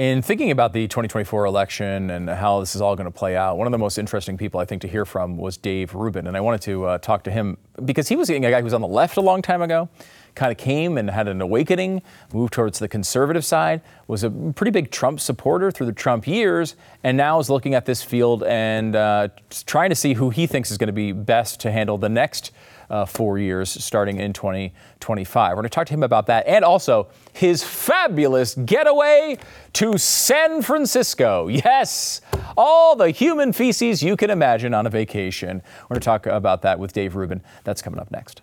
[0.00, 3.58] In thinking about the 2024 election and how this is all going to play out,
[3.58, 6.26] one of the most interesting people I think to hear from was Dave Rubin.
[6.26, 8.72] And I wanted to uh, talk to him because he was a guy who was
[8.72, 9.90] on the left a long time ago,
[10.34, 12.00] kind of came and had an awakening,
[12.32, 16.76] moved towards the conservative side, was a pretty big Trump supporter through the Trump years,
[17.04, 19.28] and now is looking at this field and uh,
[19.66, 22.52] trying to see who he thinks is going to be best to handle the next
[22.90, 25.50] uh, four years starting in 2025.
[25.50, 29.38] We're going to talk to him about that and also his fabulous getaway
[29.74, 31.48] to San Francisco.
[31.48, 32.20] Yes,
[32.56, 35.62] all the human feces you can imagine on a vacation.
[35.82, 37.42] We're going to talk about that with Dave Rubin.
[37.64, 38.42] That's coming up next.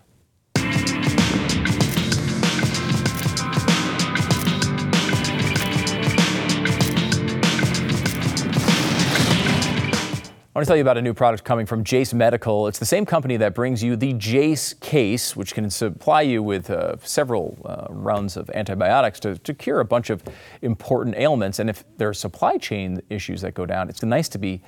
[10.58, 12.66] I want to tell you about a new product coming from Jase Medical.
[12.66, 16.68] It's the same company that brings you the Jase case, which can supply you with
[16.68, 20.20] uh, several uh, runs of antibiotics to, to cure a bunch of
[20.62, 21.60] important ailments.
[21.60, 24.60] And if there are supply chain issues that go down, it's nice to be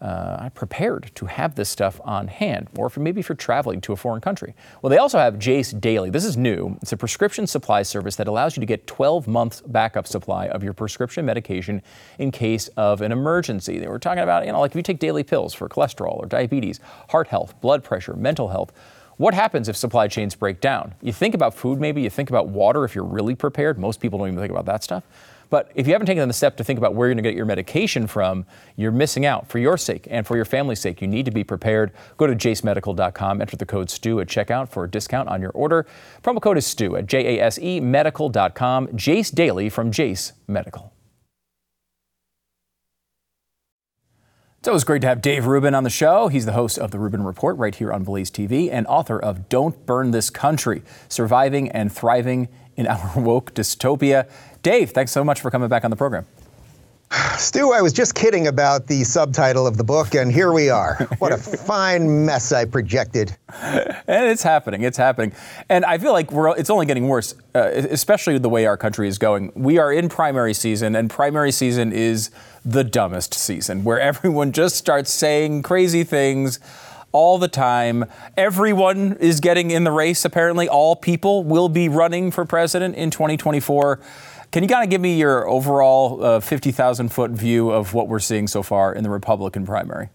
[0.00, 3.96] uh, prepared to have this stuff on hand, or for maybe for traveling to a
[3.96, 4.54] foreign country.
[4.82, 6.10] Well, they also have Jase Daily.
[6.10, 6.76] This is new.
[6.82, 10.62] It's a prescription supply service that allows you to get 12 months backup supply of
[10.62, 11.82] your prescription medication
[12.18, 13.78] in case of an emergency.
[13.78, 16.26] They were talking about, you know, like if you take daily pills for cholesterol or
[16.26, 16.80] diabetes,
[17.10, 18.72] heart health, blood pressure, mental health.
[19.16, 20.94] What happens if supply chains break down?
[21.02, 23.76] You think about food, maybe you think about water if you're really prepared.
[23.76, 25.02] Most people don't even think about that stuff.
[25.50, 27.36] But if you haven't taken the step to think about where you're going to get
[27.36, 28.44] your medication from,
[28.76, 29.48] you're missing out.
[29.48, 31.92] For your sake and for your family's sake, you need to be prepared.
[32.16, 35.86] Go to jasemedical.com, enter the code STU at checkout for a discount on your order.
[36.22, 38.96] Promo code is STU at J A S E medical.com.
[38.96, 40.92] Jase Daily from Jase Medical.
[44.64, 46.26] So it was great to have Dave Rubin on the show.
[46.26, 49.48] He's the host of the Rubin Report right here on Blaze TV and author of
[49.48, 54.28] Don't Burn This Country Surviving and Thriving in Our Woke Dystopia.
[54.62, 56.26] Dave, thanks so much for coming back on the program.
[57.38, 60.96] Stu, I was just kidding about the subtitle of the book, and here we are.
[61.18, 63.36] What a fine mess I projected.
[63.62, 64.82] And it's happening.
[64.82, 65.32] It's happening.
[65.68, 69.08] And I feel like we're, it's only getting worse, uh, especially the way our country
[69.08, 69.52] is going.
[69.54, 72.30] We are in primary season, and primary season is
[72.64, 76.60] the dumbest season where everyone just starts saying crazy things
[77.12, 78.04] all the time.
[78.36, 80.68] Everyone is getting in the race, apparently.
[80.68, 83.98] All people will be running for president in 2024.
[84.50, 88.18] Can you kind of give me your overall uh, 50,000 foot view of what we're
[88.18, 90.08] seeing so far in the Republican primary?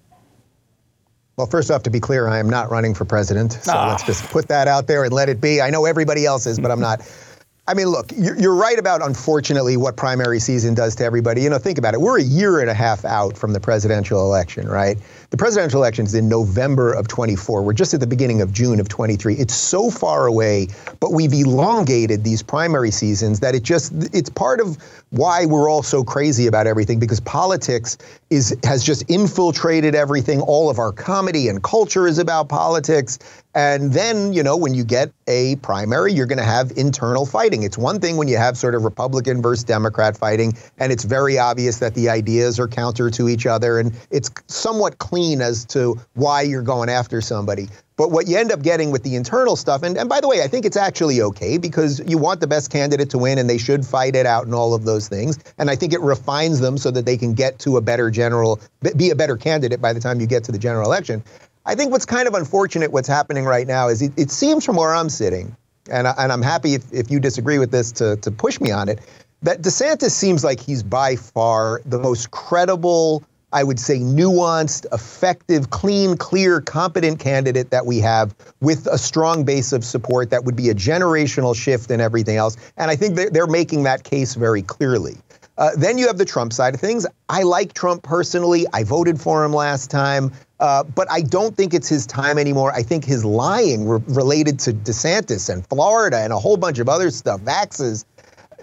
[1.37, 3.53] Well, first off, to be clear, I am not running for president.
[3.53, 3.89] So ah.
[3.89, 5.61] let's just put that out there and let it be.
[5.61, 7.01] I know everybody else is, but I'm not.
[7.65, 11.43] I mean, look, you're right about unfortunately what primary season does to everybody.
[11.43, 12.01] You know, think about it.
[12.01, 14.97] We're a year and a half out from the presidential election, right?
[15.29, 17.63] The presidential election is in November of 24.
[17.63, 19.35] We're just at the beginning of June of 23.
[19.35, 20.67] It's so far away,
[20.99, 24.77] but we've elongated these primary seasons that it just it's part of
[25.13, 27.99] why we're all so crazy about everything because politics
[28.31, 30.41] is has just infiltrated everything.
[30.41, 33.19] All of our comedy and culture is about politics.
[33.53, 37.61] And then, you know, when you get a primary, you're going to have internal fighting.
[37.61, 41.37] It's one thing when you have sort of Republican versus Democrat fighting, and it's very
[41.37, 45.99] obvious that the ideas are counter to each other, and it's somewhat clean as to
[46.15, 47.67] why you're going after somebody.
[47.95, 50.41] But what you end up getting with the internal stuff, and, and by the way,
[50.41, 53.59] I think it's actually okay because you want the best candidate to win and they
[53.59, 55.37] should fight it out and all of those things.
[55.59, 58.59] And I think it refines them so that they can get to a better general,
[58.97, 61.23] be a better candidate by the time you get to the general election.
[61.65, 64.75] I think what's kind of unfortunate, what's happening right now, is it, it seems from
[64.75, 65.55] where I'm sitting,
[65.89, 68.71] and, I, and I'm happy if, if you disagree with this to, to push me
[68.71, 68.99] on it,
[69.43, 75.69] that DeSantis seems like he's by far the most credible, I would say nuanced, effective,
[75.69, 80.55] clean, clear, competent candidate that we have with a strong base of support that would
[80.55, 82.57] be a generational shift and everything else.
[82.75, 85.15] And I think they're, making that case very clearly.
[85.59, 87.05] Uh, then you have the Trump side of things.
[87.29, 88.65] I like Trump personally.
[88.73, 90.31] I voted for him last time.
[90.59, 92.71] Uh, but I don't think it's his time anymore.
[92.71, 96.89] I think his lying re- related to DeSantis and Florida and a whole bunch of
[96.89, 98.05] other stuff, vaxes,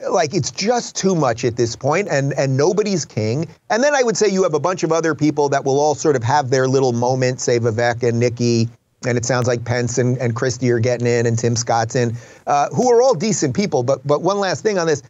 [0.09, 3.49] like it's just too much at this point, and and nobody's king.
[3.69, 5.95] And then I would say you have a bunch of other people that will all
[5.95, 8.69] sort of have their little moment, say Vivek and Nikki,
[9.07, 12.17] and it sounds like Pence and, and Christie are getting in, and Tim Scott's in,
[12.47, 13.83] uh, who are all decent people.
[13.83, 15.03] But but one last thing on this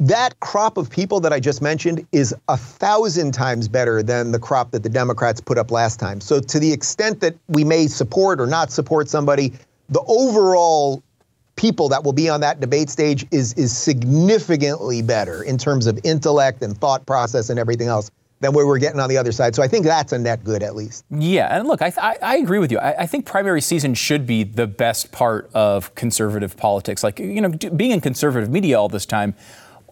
[0.00, 4.38] that crop of people that I just mentioned is a thousand times better than the
[4.38, 6.20] crop that the Democrats put up last time.
[6.20, 9.52] So, to the extent that we may support or not support somebody,
[9.88, 11.02] the overall
[11.56, 15.98] people that will be on that debate stage is is significantly better in terms of
[16.04, 19.54] intellect and thought process and everything else than where we're getting on the other side.
[19.54, 21.04] So I think that's a net good at least.
[21.10, 22.78] Yeah, and look, I, I, I agree with you.
[22.78, 27.04] I, I, think primary season should be the best part of conservative politics.
[27.04, 29.34] Like you know, being in conservative media all this time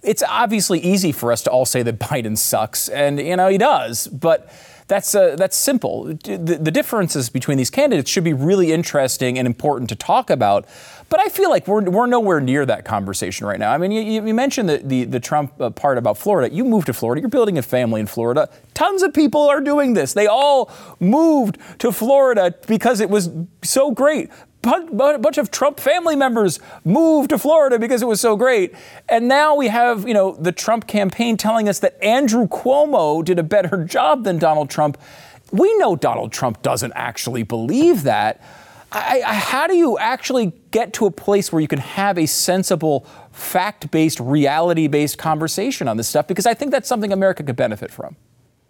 [0.03, 3.59] it's obviously easy for us to all say that Biden sucks, and you know he
[3.59, 4.51] does, but
[4.88, 6.04] that's uh, that's simple.
[6.04, 10.66] The, the, differences between these candidates should be really interesting and important to talk about.
[11.08, 13.70] But I feel like we're, we're nowhere near that conversation right now.
[13.70, 16.54] I mean, you, you mentioned the, the, the Trump uh, part about Florida.
[16.54, 17.20] You moved to Florida.
[17.20, 18.48] You're building a family in Florida.
[18.72, 20.14] Tons of people are doing this.
[20.14, 23.30] They all moved to Florida because it was
[23.62, 24.30] so great
[24.62, 28.75] bunch of Trump family members moved to Florida because it was so great.
[29.09, 33.38] And now we have, you know, the Trump campaign telling us that Andrew Cuomo did
[33.38, 34.98] a better job than Donald Trump.
[35.51, 38.42] We know Donald Trump doesn't actually believe that.
[38.92, 42.27] I, I, how do you actually get to a place where you can have a
[42.27, 46.29] sensible, fact based, reality based conversation on this stuff?
[46.29, 48.16] Because I think that's something America could benefit from.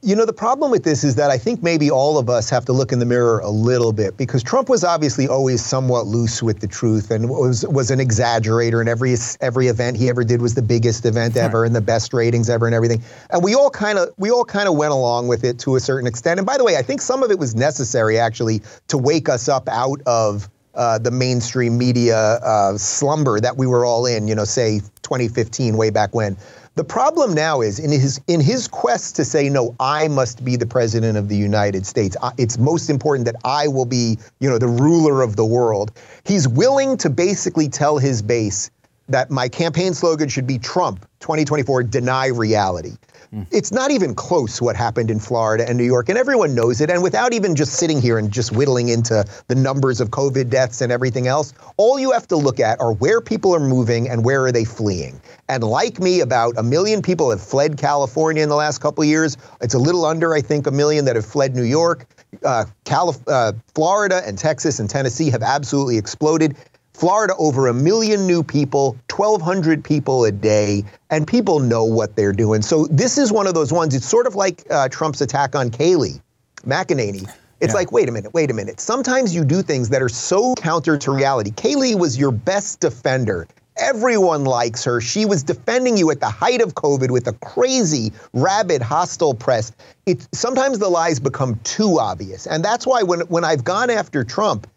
[0.05, 2.65] You know, the problem with this is that I think maybe all of us have
[2.65, 6.43] to look in the mirror a little bit because Trump was obviously always somewhat loose
[6.43, 8.81] with the truth and was was an exaggerator.
[8.81, 11.67] And every every event he ever did was the biggest event ever right.
[11.69, 13.01] and the best ratings ever and everything.
[13.31, 15.81] And we all kind of we all kind of went along with it to a
[15.81, 16.41] certain extent.
[16.41, 19.49] And by the way, I think some of it was necessary actually to wake us
[19.49, 24.27] up out of uh, the mainstream media uh, slumber that we were all in.
[24.27, 26.37] You know, say 2015, way back when.
[26.75, 30.57] The problem now is in his in his quest to say no, I must be
[30.57, 32.17] the president of the United States.
[32.39, 35.93] It's most important that I will be, you know, the ruler of the world.
[36.25, 38.71] He's willing to basically tell his base
[39.11, 42.93] that my campaign slogan should be Trump 2024 deny reality.
[43.35, 43.47] Mm.
[43.51, 46.91] It's not even close what happened in Florida and New York, and everyone knows it.
[46.91, 50.83] And without even just sitting here and just whittling into the numbers of COVID deaths
[50.83, 54.23] and everything else, all you have to look at are where people are moving and
[54.23, 55.19] where are they fleeing.
[55.49, 59.39] And like me, about a million people have fled California in the last couple years.
[59.63, 62.07] It's a little under, I think, a million that have fled New York.
[62.45, 66.57] Uh, Calif- uh, Florida and Texas and Tennessee have absolutely exploded.
[67.03, 72.33] Florida, over a million new people, 1,200 people a day, and people know what they're
[72.33, 72.63] doing.
[72.63, 73.93] So this is one of those ones.
[73.93, 76.21] It's sort of like uh, Trump's attack on Kayleigh
[76.61, 77.29] McEnany.
[77.61, 77.75] It's yeah.
[77.75, 78.79] like, wait a minute, wait a minute.
[78.79, 81.51] Sometimes you do things that are so counter to reality.
[81.51, 83.49] Kaylee was your best defender.
[83.79, 85.01] Everyone likes her.
[85.01, 89.73] She was defending you at the height of COVID with a crazy, rabid, hostile press.
[90.07, 92.47] It, sometimes the lies become too obvious.
[92.47, 94.69] And that's why when, when I've gone after Trump,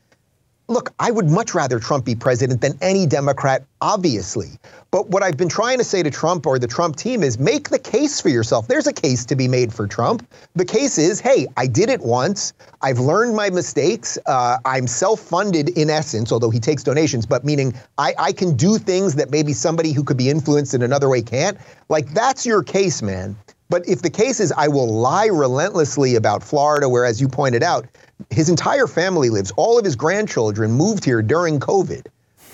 [0.68, 4.50] look, I would much rather Trump be president than any Democrat, obviously.
[4.92, 7.70] But what I've been trying to say to Trump or the Trump team is make
[7.70, 8.68] the case for yourself.
[8.68, 10.28] There's a case to be made for Trump.
[10.56, 12.54] The case is hey, I did it once.
[12.82, 14.18] I've learned my mistakes.
[14.26, 18.56] Uh, I'm self funded in essence, although he takes donations, but meaning I, I can
[18.56, 21.58] do things that maybe somebody who could be influenced in another way can't.
[21.90, 23.36] Like, that's your case, man.
[23.70, 27.64] But if the case is I will lie relentlessly about Florida, where, as you pointed
[27.64, 27.88] out,
[28.30, 32.06] his entire family lives, all of his grandchildren moved here during COVID.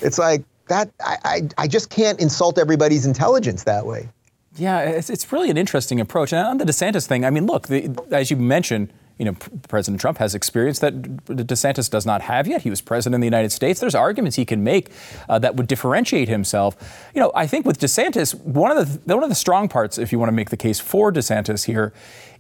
[0.02, 4.10] It's like that, I, I, I just can't insult everybody's intelligence that way.
[4.56, 6.34] Yeah, it's, it's really an interesting approach.
[6.34, 9.34] And on the DeSantis thing, I mean, look, the, as you mentioned, you know,
[9.68, 12.64] President Trump has experience that DeSantis does not have yet.
[12.64, 13.80] He was president of the United States.
[13.80, 14.90] There's arguments he can make
[15.30, 16.76] uh, that would differentiate himself.
[17.14, 20.12] You know, I think with DeSantis, one of the one of the strong parts, if
[20.12, 21.94] you want to make the case for DeSantis here,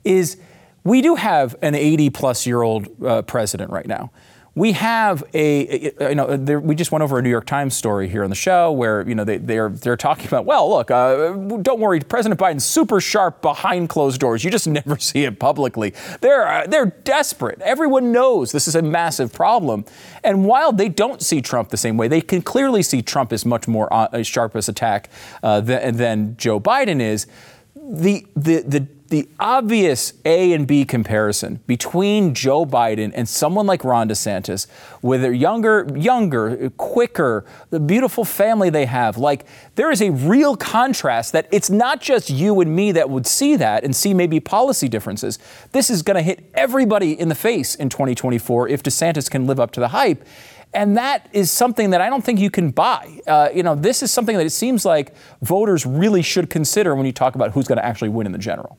[0.03, 0.37] is
[0.83, 4.11] we do have an 80 plus year old uh, president right now
[4.53, 8.09] we have a, you know, there, we just went over a New York Times story
[8.09, 11.31] here on the show where, you know, they, they're, they're talking about, well, look, uh,
[11.61, 14.43] don't worry, President Biden's super sharp behind closed doors.
[14.43, 15.93] You just never see it publicly.
[16.19, 17.61] They're, uh, they're desperate.
[17.61, 19.85] Everyone knows this is a massive problem.
[20.21, 23.45] And while they don't see Trump the same way, they can clearly see Trump as
[23.45, 25.09] much more uh, sharp as attack
[25.43, 27.25] uh, than, than Joe Biden is.
[27.83, 33.83] The, the, the the obvious A and B comparison between Joe Biden and someone like
[33.83, 34.67] Ron DeSantis,
[35.01, 40.55] with a younger, younger, quicker, the beautiful family they have, like there is a real
[40.55, 44.39] contrast that it's not just you and me that would see that and see maybe
[44.39, 45.39] policy differences.
[45.73, 49.59] This is going to hit everybody in the face in 2024 if DeSantis can live
[49.59, 50.25] up to the hype.
[50.73, 53.19] And that is something that I don't think you can buy.
[53.27, 57.05] Uh, you know, this is something that it seems like voters really should consider when
[57.05, 58.77] you talk about who's going to actually win in the general.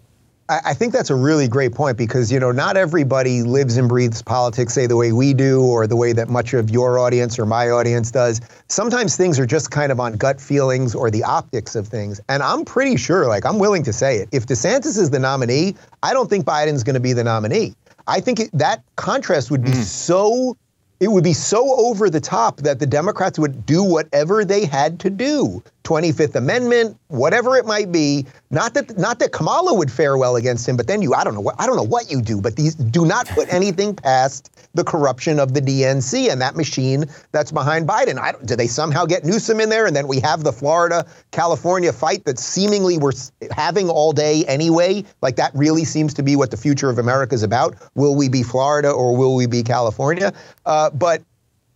[0.48, 4.20] I think that's a really great point because, you know, not everybody lives and breathes
[4.20, 7.46] politics, say, the way we do or the way that much of your audience or
[7.46, 8.40] my audience does.
[8.68, 12.20] Sometimes things are just kind of on gut feelings or the optics of things.
[12.28, 14.28] And I'm pretty sure, like, I'm willing to say it.
[14.32, 17.74] If DeSantis is the nominee, I don't think Biden's going to be the nominee.
[18.06, 19.82] I think it, that contrast would be mm.
[19.82, 20.56] so
[21.02, 25.00] it would be so over the top that the Democrats would do whatever they had
[25.00, 25.60] to do.
[25.82, 28.24] 25th Amendment, whatever it might be.
[28.50, 31.34] Not that not that Kamala would fare well against him, but then you I don't
[31.34, 34.50] know what I don't know what you do, but these do not put anything past
[34.74, 38.18] the corruption of the DNC and that machine that's behind Biden.
[38.18, 41.92] I, do they somehow get Newsom in there and then we have the Florida California
[41.92, 43.12] fight that seemingly we're
[43.50, 45.04] having all day anyway?
[45.20, 47.76] Like that really seems to be what the future of America is about.
[47.94, 50.32] Will we be Florida or will we be California?
[50.64, 51.22] Uh, but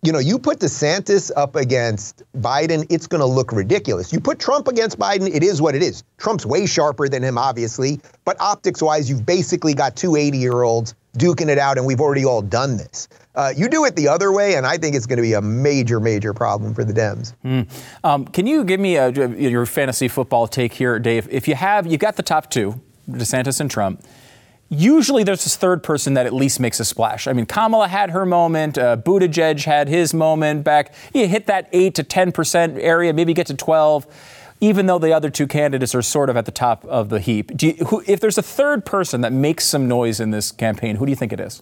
[0.03, 4.13] you know, you put DeSantis up against Biden, it's going to look ridiculous.
[4.13, 6.03] You put Trump against Biden, it is what it is.
[6.17, 10.61] Trump's way sharper than him, obviously, but optics wise, you've basically got two 80 year
[10.61, 13.09] olds duking it out, and we've already all done this.
[13.33, 15.41] Uh, you do it the other way, and I think it's going to be a
[15.41, 17.33] major, major problem for the Dems.
[17.43, 17.67] Mm.
[18.03, 21.27] Um, can you give me a, your fantasy football take here, Dave?
[21.31, 24.03] If you have, you've got the top two, DeSantis and Trump
[24.69, 27.27] usually there's this third person that at least makes a splash.
[27.27, 30.93] I mean, Kamala had her moment, uh, Buttigieg had his moment back.
[31.13, 34.07] You hit that 8 to 10% area, maybe get to 12,
[34.59, 37.61] even though the other two candidates are sort of at the top of the heap.
[37.61, 41.05] You, who, if there's a third person that makes some noise in this campaign, who
[41.05, 41.61] do you think it is?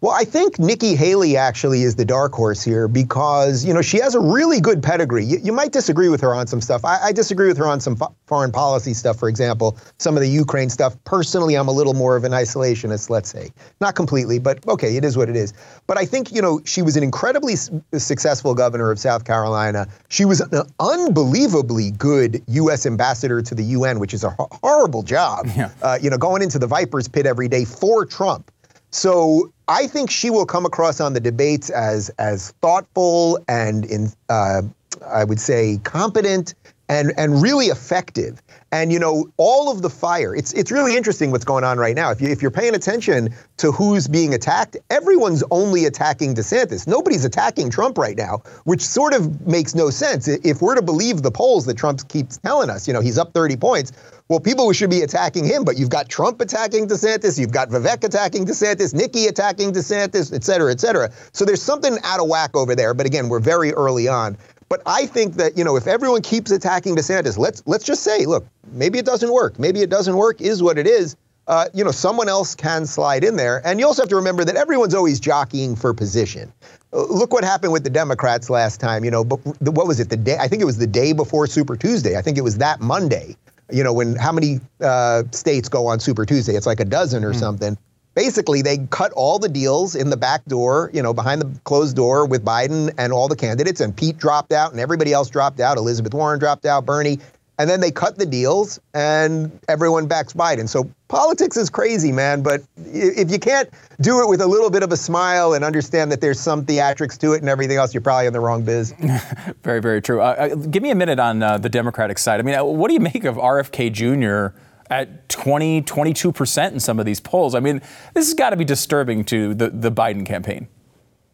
[0.00, 3.98] Well, I think Nikki Haley actually is the dark horse here because, you know, she
[3.98, 5.24] has a really good pedigree.
[5.24, 6.84] You, you might disagree with her on some stuff.
[6.84, 10.22] I, I disagree with her on some fo- foreign policy stuff, for example, some of
[10.22, 10.94] the Ukraine stuff.
[11.02, 13.50] Personally, I'm a little more of an isolationist, let's say.
[13.80, 15.52] Not completely, but okay, it is what it is.
[15.88, 19.88] But I think, you know, she was an incredibly s- successful governor of South Carolina.
[20.10, 22.86] She was an unbelievably good U.S.
[22.86, 25.72] ambassador to the UN, which is a ho- horrible job, yeah.
[25.82, 28.52] uh, you know, going into the Viper's pit every day for Trump.
[28.90, 34.10] So I think she will come across on the debates as as thoughtful and in
[34.28, 34.62] uh,
[35.06, 36.54] I would say competent
[36.88, 38.42] and and really effective.
[38.70, 40.34] And you know, all of the fire.
[40.34, 42.10] It's it's really interesting what's going on right now.
[42.10, 46.86] If you if you're paying attention to who's being attacked, everyone's only attacking DeSantis.
[46.86, 50.28] Nobody's attacking Trump right now, which sort of makes no sense.
[50.28, 53.32] If we're to believe the polls that Trump keeps telling us, you know, he's up
[53.32, 53.92] 30 points.
[54.28, 58.04] Well, people should be attacking him, but you've got Trump attacking DeSantis, you've got Vivek
[58.04, 61.10] attacking DeSantis, Nikki attacking DeSantis, et cetera, et cetera.
[61.32, 62.92] So there's something out of whack over there.
[62.92, 64.36] But again, we're very early on.
[64.68, 68.26] But I think that you know if everyone keeps attacking DeSantis, let's let's just say,
[68.26, 69.58] look, maybe it doesn't work.
[69.58, 70.40] Maybe it doesn't work.
[70.40, 71.16] Is what it is.
[71.46, 73.66] Uh, you know, someone else can slide in there.
[73.66, 76.52] And you also have to remember that everyone's always jockeying for position.
[76.92, 79.02] Uh, look what happened with the Democrats last time.
[79.02, 80.10] You know, but what was it?
[80.10, 82.16] The day I think it was the day before Super Tuesday.
[82.16, 83.36] I think it was that Monday.
[83.70, 86.54] You know, when how many uh, states go on Super Tuesday?
[86.54, 87.38] It's like a dozen or mm.
[87.38, 87.78] something
[88.18, 91.94] basically they cut all the deals in the back door, you know, behind the closed
[91.94, 95.60] door with Biden and all the candidates, and Pete dropped out and everybody else dropped
[95.60, 95.78] out.
[95.78, 97.20] Elizabeth Warren dropped out, Bernie.
[97.60, 100.68] And then they cut the deals and everyone backs Biden.
[100.68, 102.42] So politics is crazy, man.
[102.42, 103.68] But if you can't
[104.00, 107.18] do it with a little bit of a smile and understand that there's some theatrics
[107.18, 108.94] to it and everything else, you're probably in the wrong biz.
[109.62, 110.20] very, very true.
[110.20, 112.38] Uh, uh, give me a minute on uh, the Democratic side.
[112.40, 114.56] I mean, uh, what do you make of RFK Jr.?
[114.90, 117.54] At 20, 22% in some of these polls.
[117.54, 117.80] I mean,
[118.14, 120.68] this has got to be disturbing to the, the Biden campaign.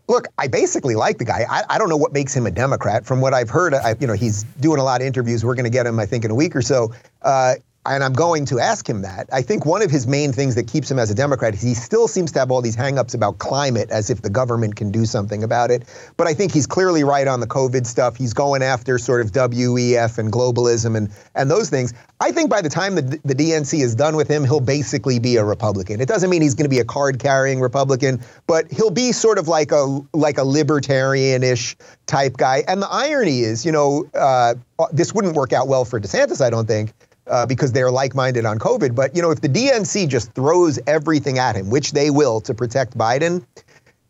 [0.06, 1.46] Look, I basically like the guy.
[1.48, 3.06] I, I don't know what makes him a Democrat.
[3.06, 5.44] From what I've heard, I, you know, he's doing a lot of interviews.
[5.44, 6.92] We're going to get him, I think, in a week or so.
[7.22, 7.54] Uh,
[7.86, 9.28] and I'm going to ask him that.
[9.32, 11.74] I think one of his main things that keeps him as a Democrat is he
[11.74, 15.04] still seems to have all these hangups about climate as if the government can do
[15.04, 15.84] something about it.
[16.16, 18.16] But I think he's clearly right on the COVID stuff.
[18.16, 21.92] He's going after sort of WEF and globalism and, and those things.
[22.20, 25.36] I think by the time the, the DNC is done with him, he'll basically be
[25.36, 26.00] a Republican.
[26.00, 29.48] It doesn't mean he's going to be a card-carrying Republican, but he'll be sort of
[29.48, 31.76] like a like a libertarian-ish
[32.06, 32.64] type guy.
[32.66, 34.54] And the irony is, you know, uh,
[34.90, 36.94] this wouldn't work out well for DeSantis, I don't think
[37.26, 38.94] uh, because they're like-minded on COVID.
[38.94, 42.54] But you know, if the DNC just throws everything at him, which they will to
[42.54, 43.44] protect Biden,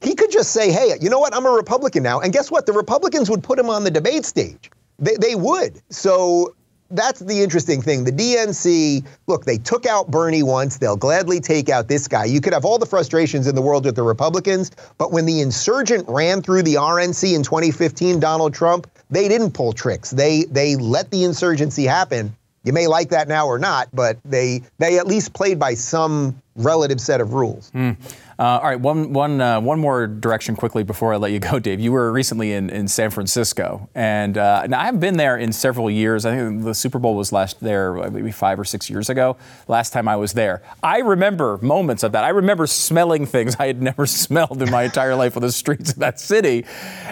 [0.00, 1.34] he could just say, "Hey, you know what?
[1.34, 2.66] I'm a Republican now." And guess what?
[2.66, 4.70] The Republicans would put him on the debate stage.
[4.98, 5.80] They, they would.
[5.90, 6.54] So
[6.90, 8.04] that's the interesting thing.
[8.04, 10.78] The DNC, look, they took out Bernie once.
[10.78, 12.24] They'll gladly take out this guy.
[12.26, 15.40] You could have all the frustrations in the world with the Republicans, but when the
[15.40, 20.10] insurgent ran through the RNC in 2015, Donald Trump, they didn't pull tricks.
[20.10, 22.34] They they let the insurgency happen.
[22.64, 26.40] You may like that now or not, but they they at least played by some
[26.56, 27.70] relative set of rules.
[27.74, 27.96] Mm.
[28.38, 31.58] Uh, all right, one, one, uh, one more direction quickly before I let you go,
[31.60, 31.78] Dave.
[31.78, 35.88] You were recently in, in San Francisco, and uh, now I've been there in several
[35.88, 36.26] years.
[36.26, 39.36] I think the Super Bowl was last there uh, maybe five or six years ago.
[39.68, 42.24] Last time I was there, I remember moments of that.
[42.24, 45.92] I remember smelling things I had never smelled in my entire life on the streets
[45.92, 46.64] of that city,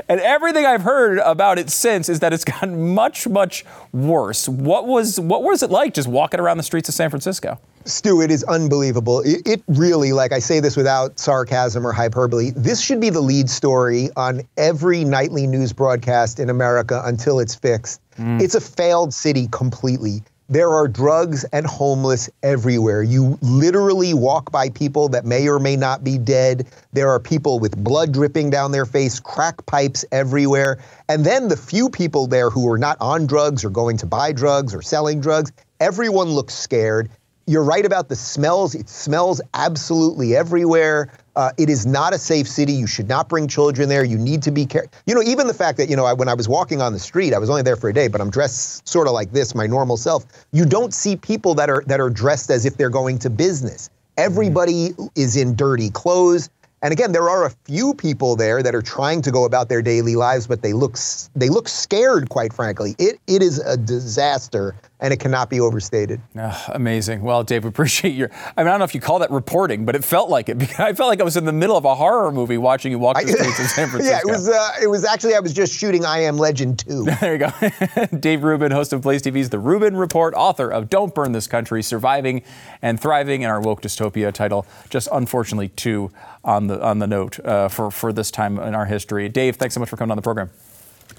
[0.08, 4.48] and everything I've heard about it since is that it's gotten much, much worse.
[4.48, 7.60] What was what was it like just walking around the streets of San Francisco?
[7.84, 9.20] Stu, it is unbelievable.
[9.20, 13.20] It, it, really, like I say this without sarcasm or hyperbole, this should be the
[13.20, 18.00] lead story on every nightly news broadcast in America until it's fixed.
[18.18, 18.40] Mm.
[18.40, 20.22] It's a failed city completely.
[20.48, 23.02] There are drugs and homeless everywhere.
[23.02, 26.66] You literally walk by people that may or may not be dead.
[26.92, 30.78] There are people with blood dripping down their face, crack pipes everywhere.
[31.08, 34.32] And then the few people there who are not on drugs or going to buy
[34.32, 37.08] drugs or selling drugs, everyone looks scared
[37.46, 38.74] you're right about the smells.
[38.74, 41.12] It smells absolutely everywhere.
[41.34, 42.72] Uh, it is not a safe city.
[42.72, 44.04] You should not bring children there.
[44.04, 44.90] You need to be careful.
[45.06, 46.98] You know, even the fact that, you know, I, when I was walking on the
[46.98, 49.54] street, I was only there for a day, but I'm dressed sort of like this,
[49.54, 50.26] my normal self.
[50.52, 53.88] You don't see people that are that are dressed as if they're going to business.
[54.16, 55.10] Everybody mm.
[55.16, 56.50] is in dirty clothes.
[56.82, 59.82] And again, there are a few people there that are trying to go about their
[59.82, 60.98] daily lives, but they look
[61.34, 62.96] they look scared, quite frankly.
[62.98, 66.20] It it is a disaster, and it cannot be overstated.
[66.36, 67.22] Oh, amazing.
[67.22, 68.30] Well, Dave, appreciate your.
[68.56, 70.62] I mean, I don't know if you call that reporting, but it felt like it.
[70.80, 73.20] I felt like I was in the middle of a horror movie watching you walk
[73.20, 74.02] the streets of San Francisco.
[74.12, 74.48] Yeah, it was.
[74.48, 77.04] Uh, it was actually I was just shooting I Am Legend 2.
[77.20, 78.06] there you go.
[78.18, 81.82] Dave Rubin, host of Blaze TV's The Rubin Report, author of Don't Burn This Country:
[81.82, 82.42] Surviving
[82.80, 84.32] and Thriving in Our Woke Dystopia.
[84.32, 86.10] Title just unfortunately two
[86.44, 89.28] on the on the note uh, for for this time in our history.
[89.28, 90.50] Dave, thanks so much for coming on the program.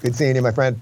[0.00, 0.80] Good seeing you, my friend.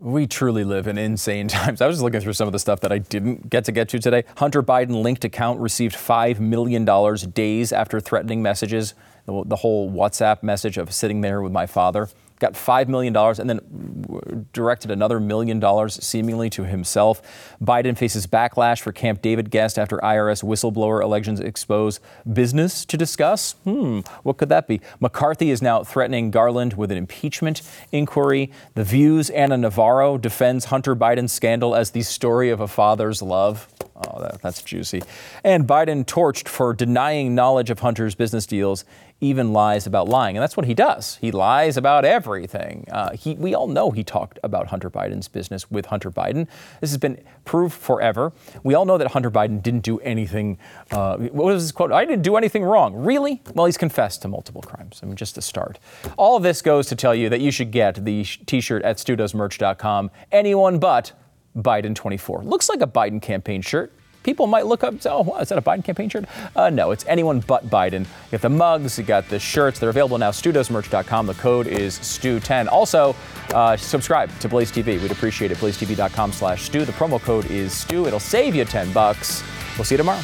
[0.00, 1.82] We truly live in insane times.
[1.82, 3.90] I was just looking through some of the stuff that I didn't get to get
[3.90, 4.24] to today.
[4.38, 6.86] Hunter Biden linked account received $5 million
[7.32, 8.94] days after threatening messages,
[9.26, 12.08] the, the whole WhatsApp message of sitting there with my father
[12.40, 17.22] got $5 million and then directed another million dollars seemingly to himself.
[17.62, 23.52] Biden faces backlash for Camp David guest after IRS whistleblower elections expose business to discuss.
[23.64, 24.80] Hmm, what could that be?
[24.98, 27.62] McCarthy is now threatening Garland with an impeachment
[27.92, 28.50] inquiry.
[28.74, 33.68] The View's Ana Navarro defends Hunter Biden's scandal as the story of a father's love.
[33.96, 35.02] Oh, that, that's juicy.
[35.44, 38.84] And Biden torched for denying knowledge of Hunter's business deals
[39.20, 40.36] even lies about lying.
[40.36, 41.16] And that's what he does.
[41.16, 42.86] He lies about everything.
[42.90, 46.48] Uh, he, we all know he talked about Hunter Biden's business with Hunter Biden.
[46.80, 48.32] This has been proved forever.
[48.62, 50.58] We all know that Hunter Biden didn't do anything.
[50.90, 51.92] Uh, what was his quote?
[51.92, 52.94] I didn't do anything wrong.
[52.94, 53.42] Really?
[53.54, 55.00] Well, he's confessed to multiple crimes.
[55.02, 55.78] I mean, just to start.
[56.16, 58.96] All of this goes to tell you that you should get the t shirt at
[58.96, 60.10] studoesmerch.com.
[60.32, 61.12] Anyone but
[61.56, 62.44] Biden 24.
[62.44, 63.92] Looks like a Biden campaign shirt
[64.22, 66.24] people might look up and say, oh, wow, is that a Biden campaign shirt?
[66.54, 68.00] Uh, no, it's anyone but Biden.
[68.00, 69.78] You got the mugs, you got the shirts.
[69.78, 71.26] They're available now, studoesmerch.com.
[71.26, 72.68] The code is STU10.
[72.68, 73.14] Also,
[73.54, 75.00] uh, subscribe to Blaze TV.
[75.00, 75.58] We'd appreciate it.
[75.58, 76.84] BlazeTV.com slash Stu.
[76.84, 78.06] The promo code is Stu.
[78.06, 79.42] It'll save you 10 bucks.
[79.76, 80.22] We'll see you tomorrow.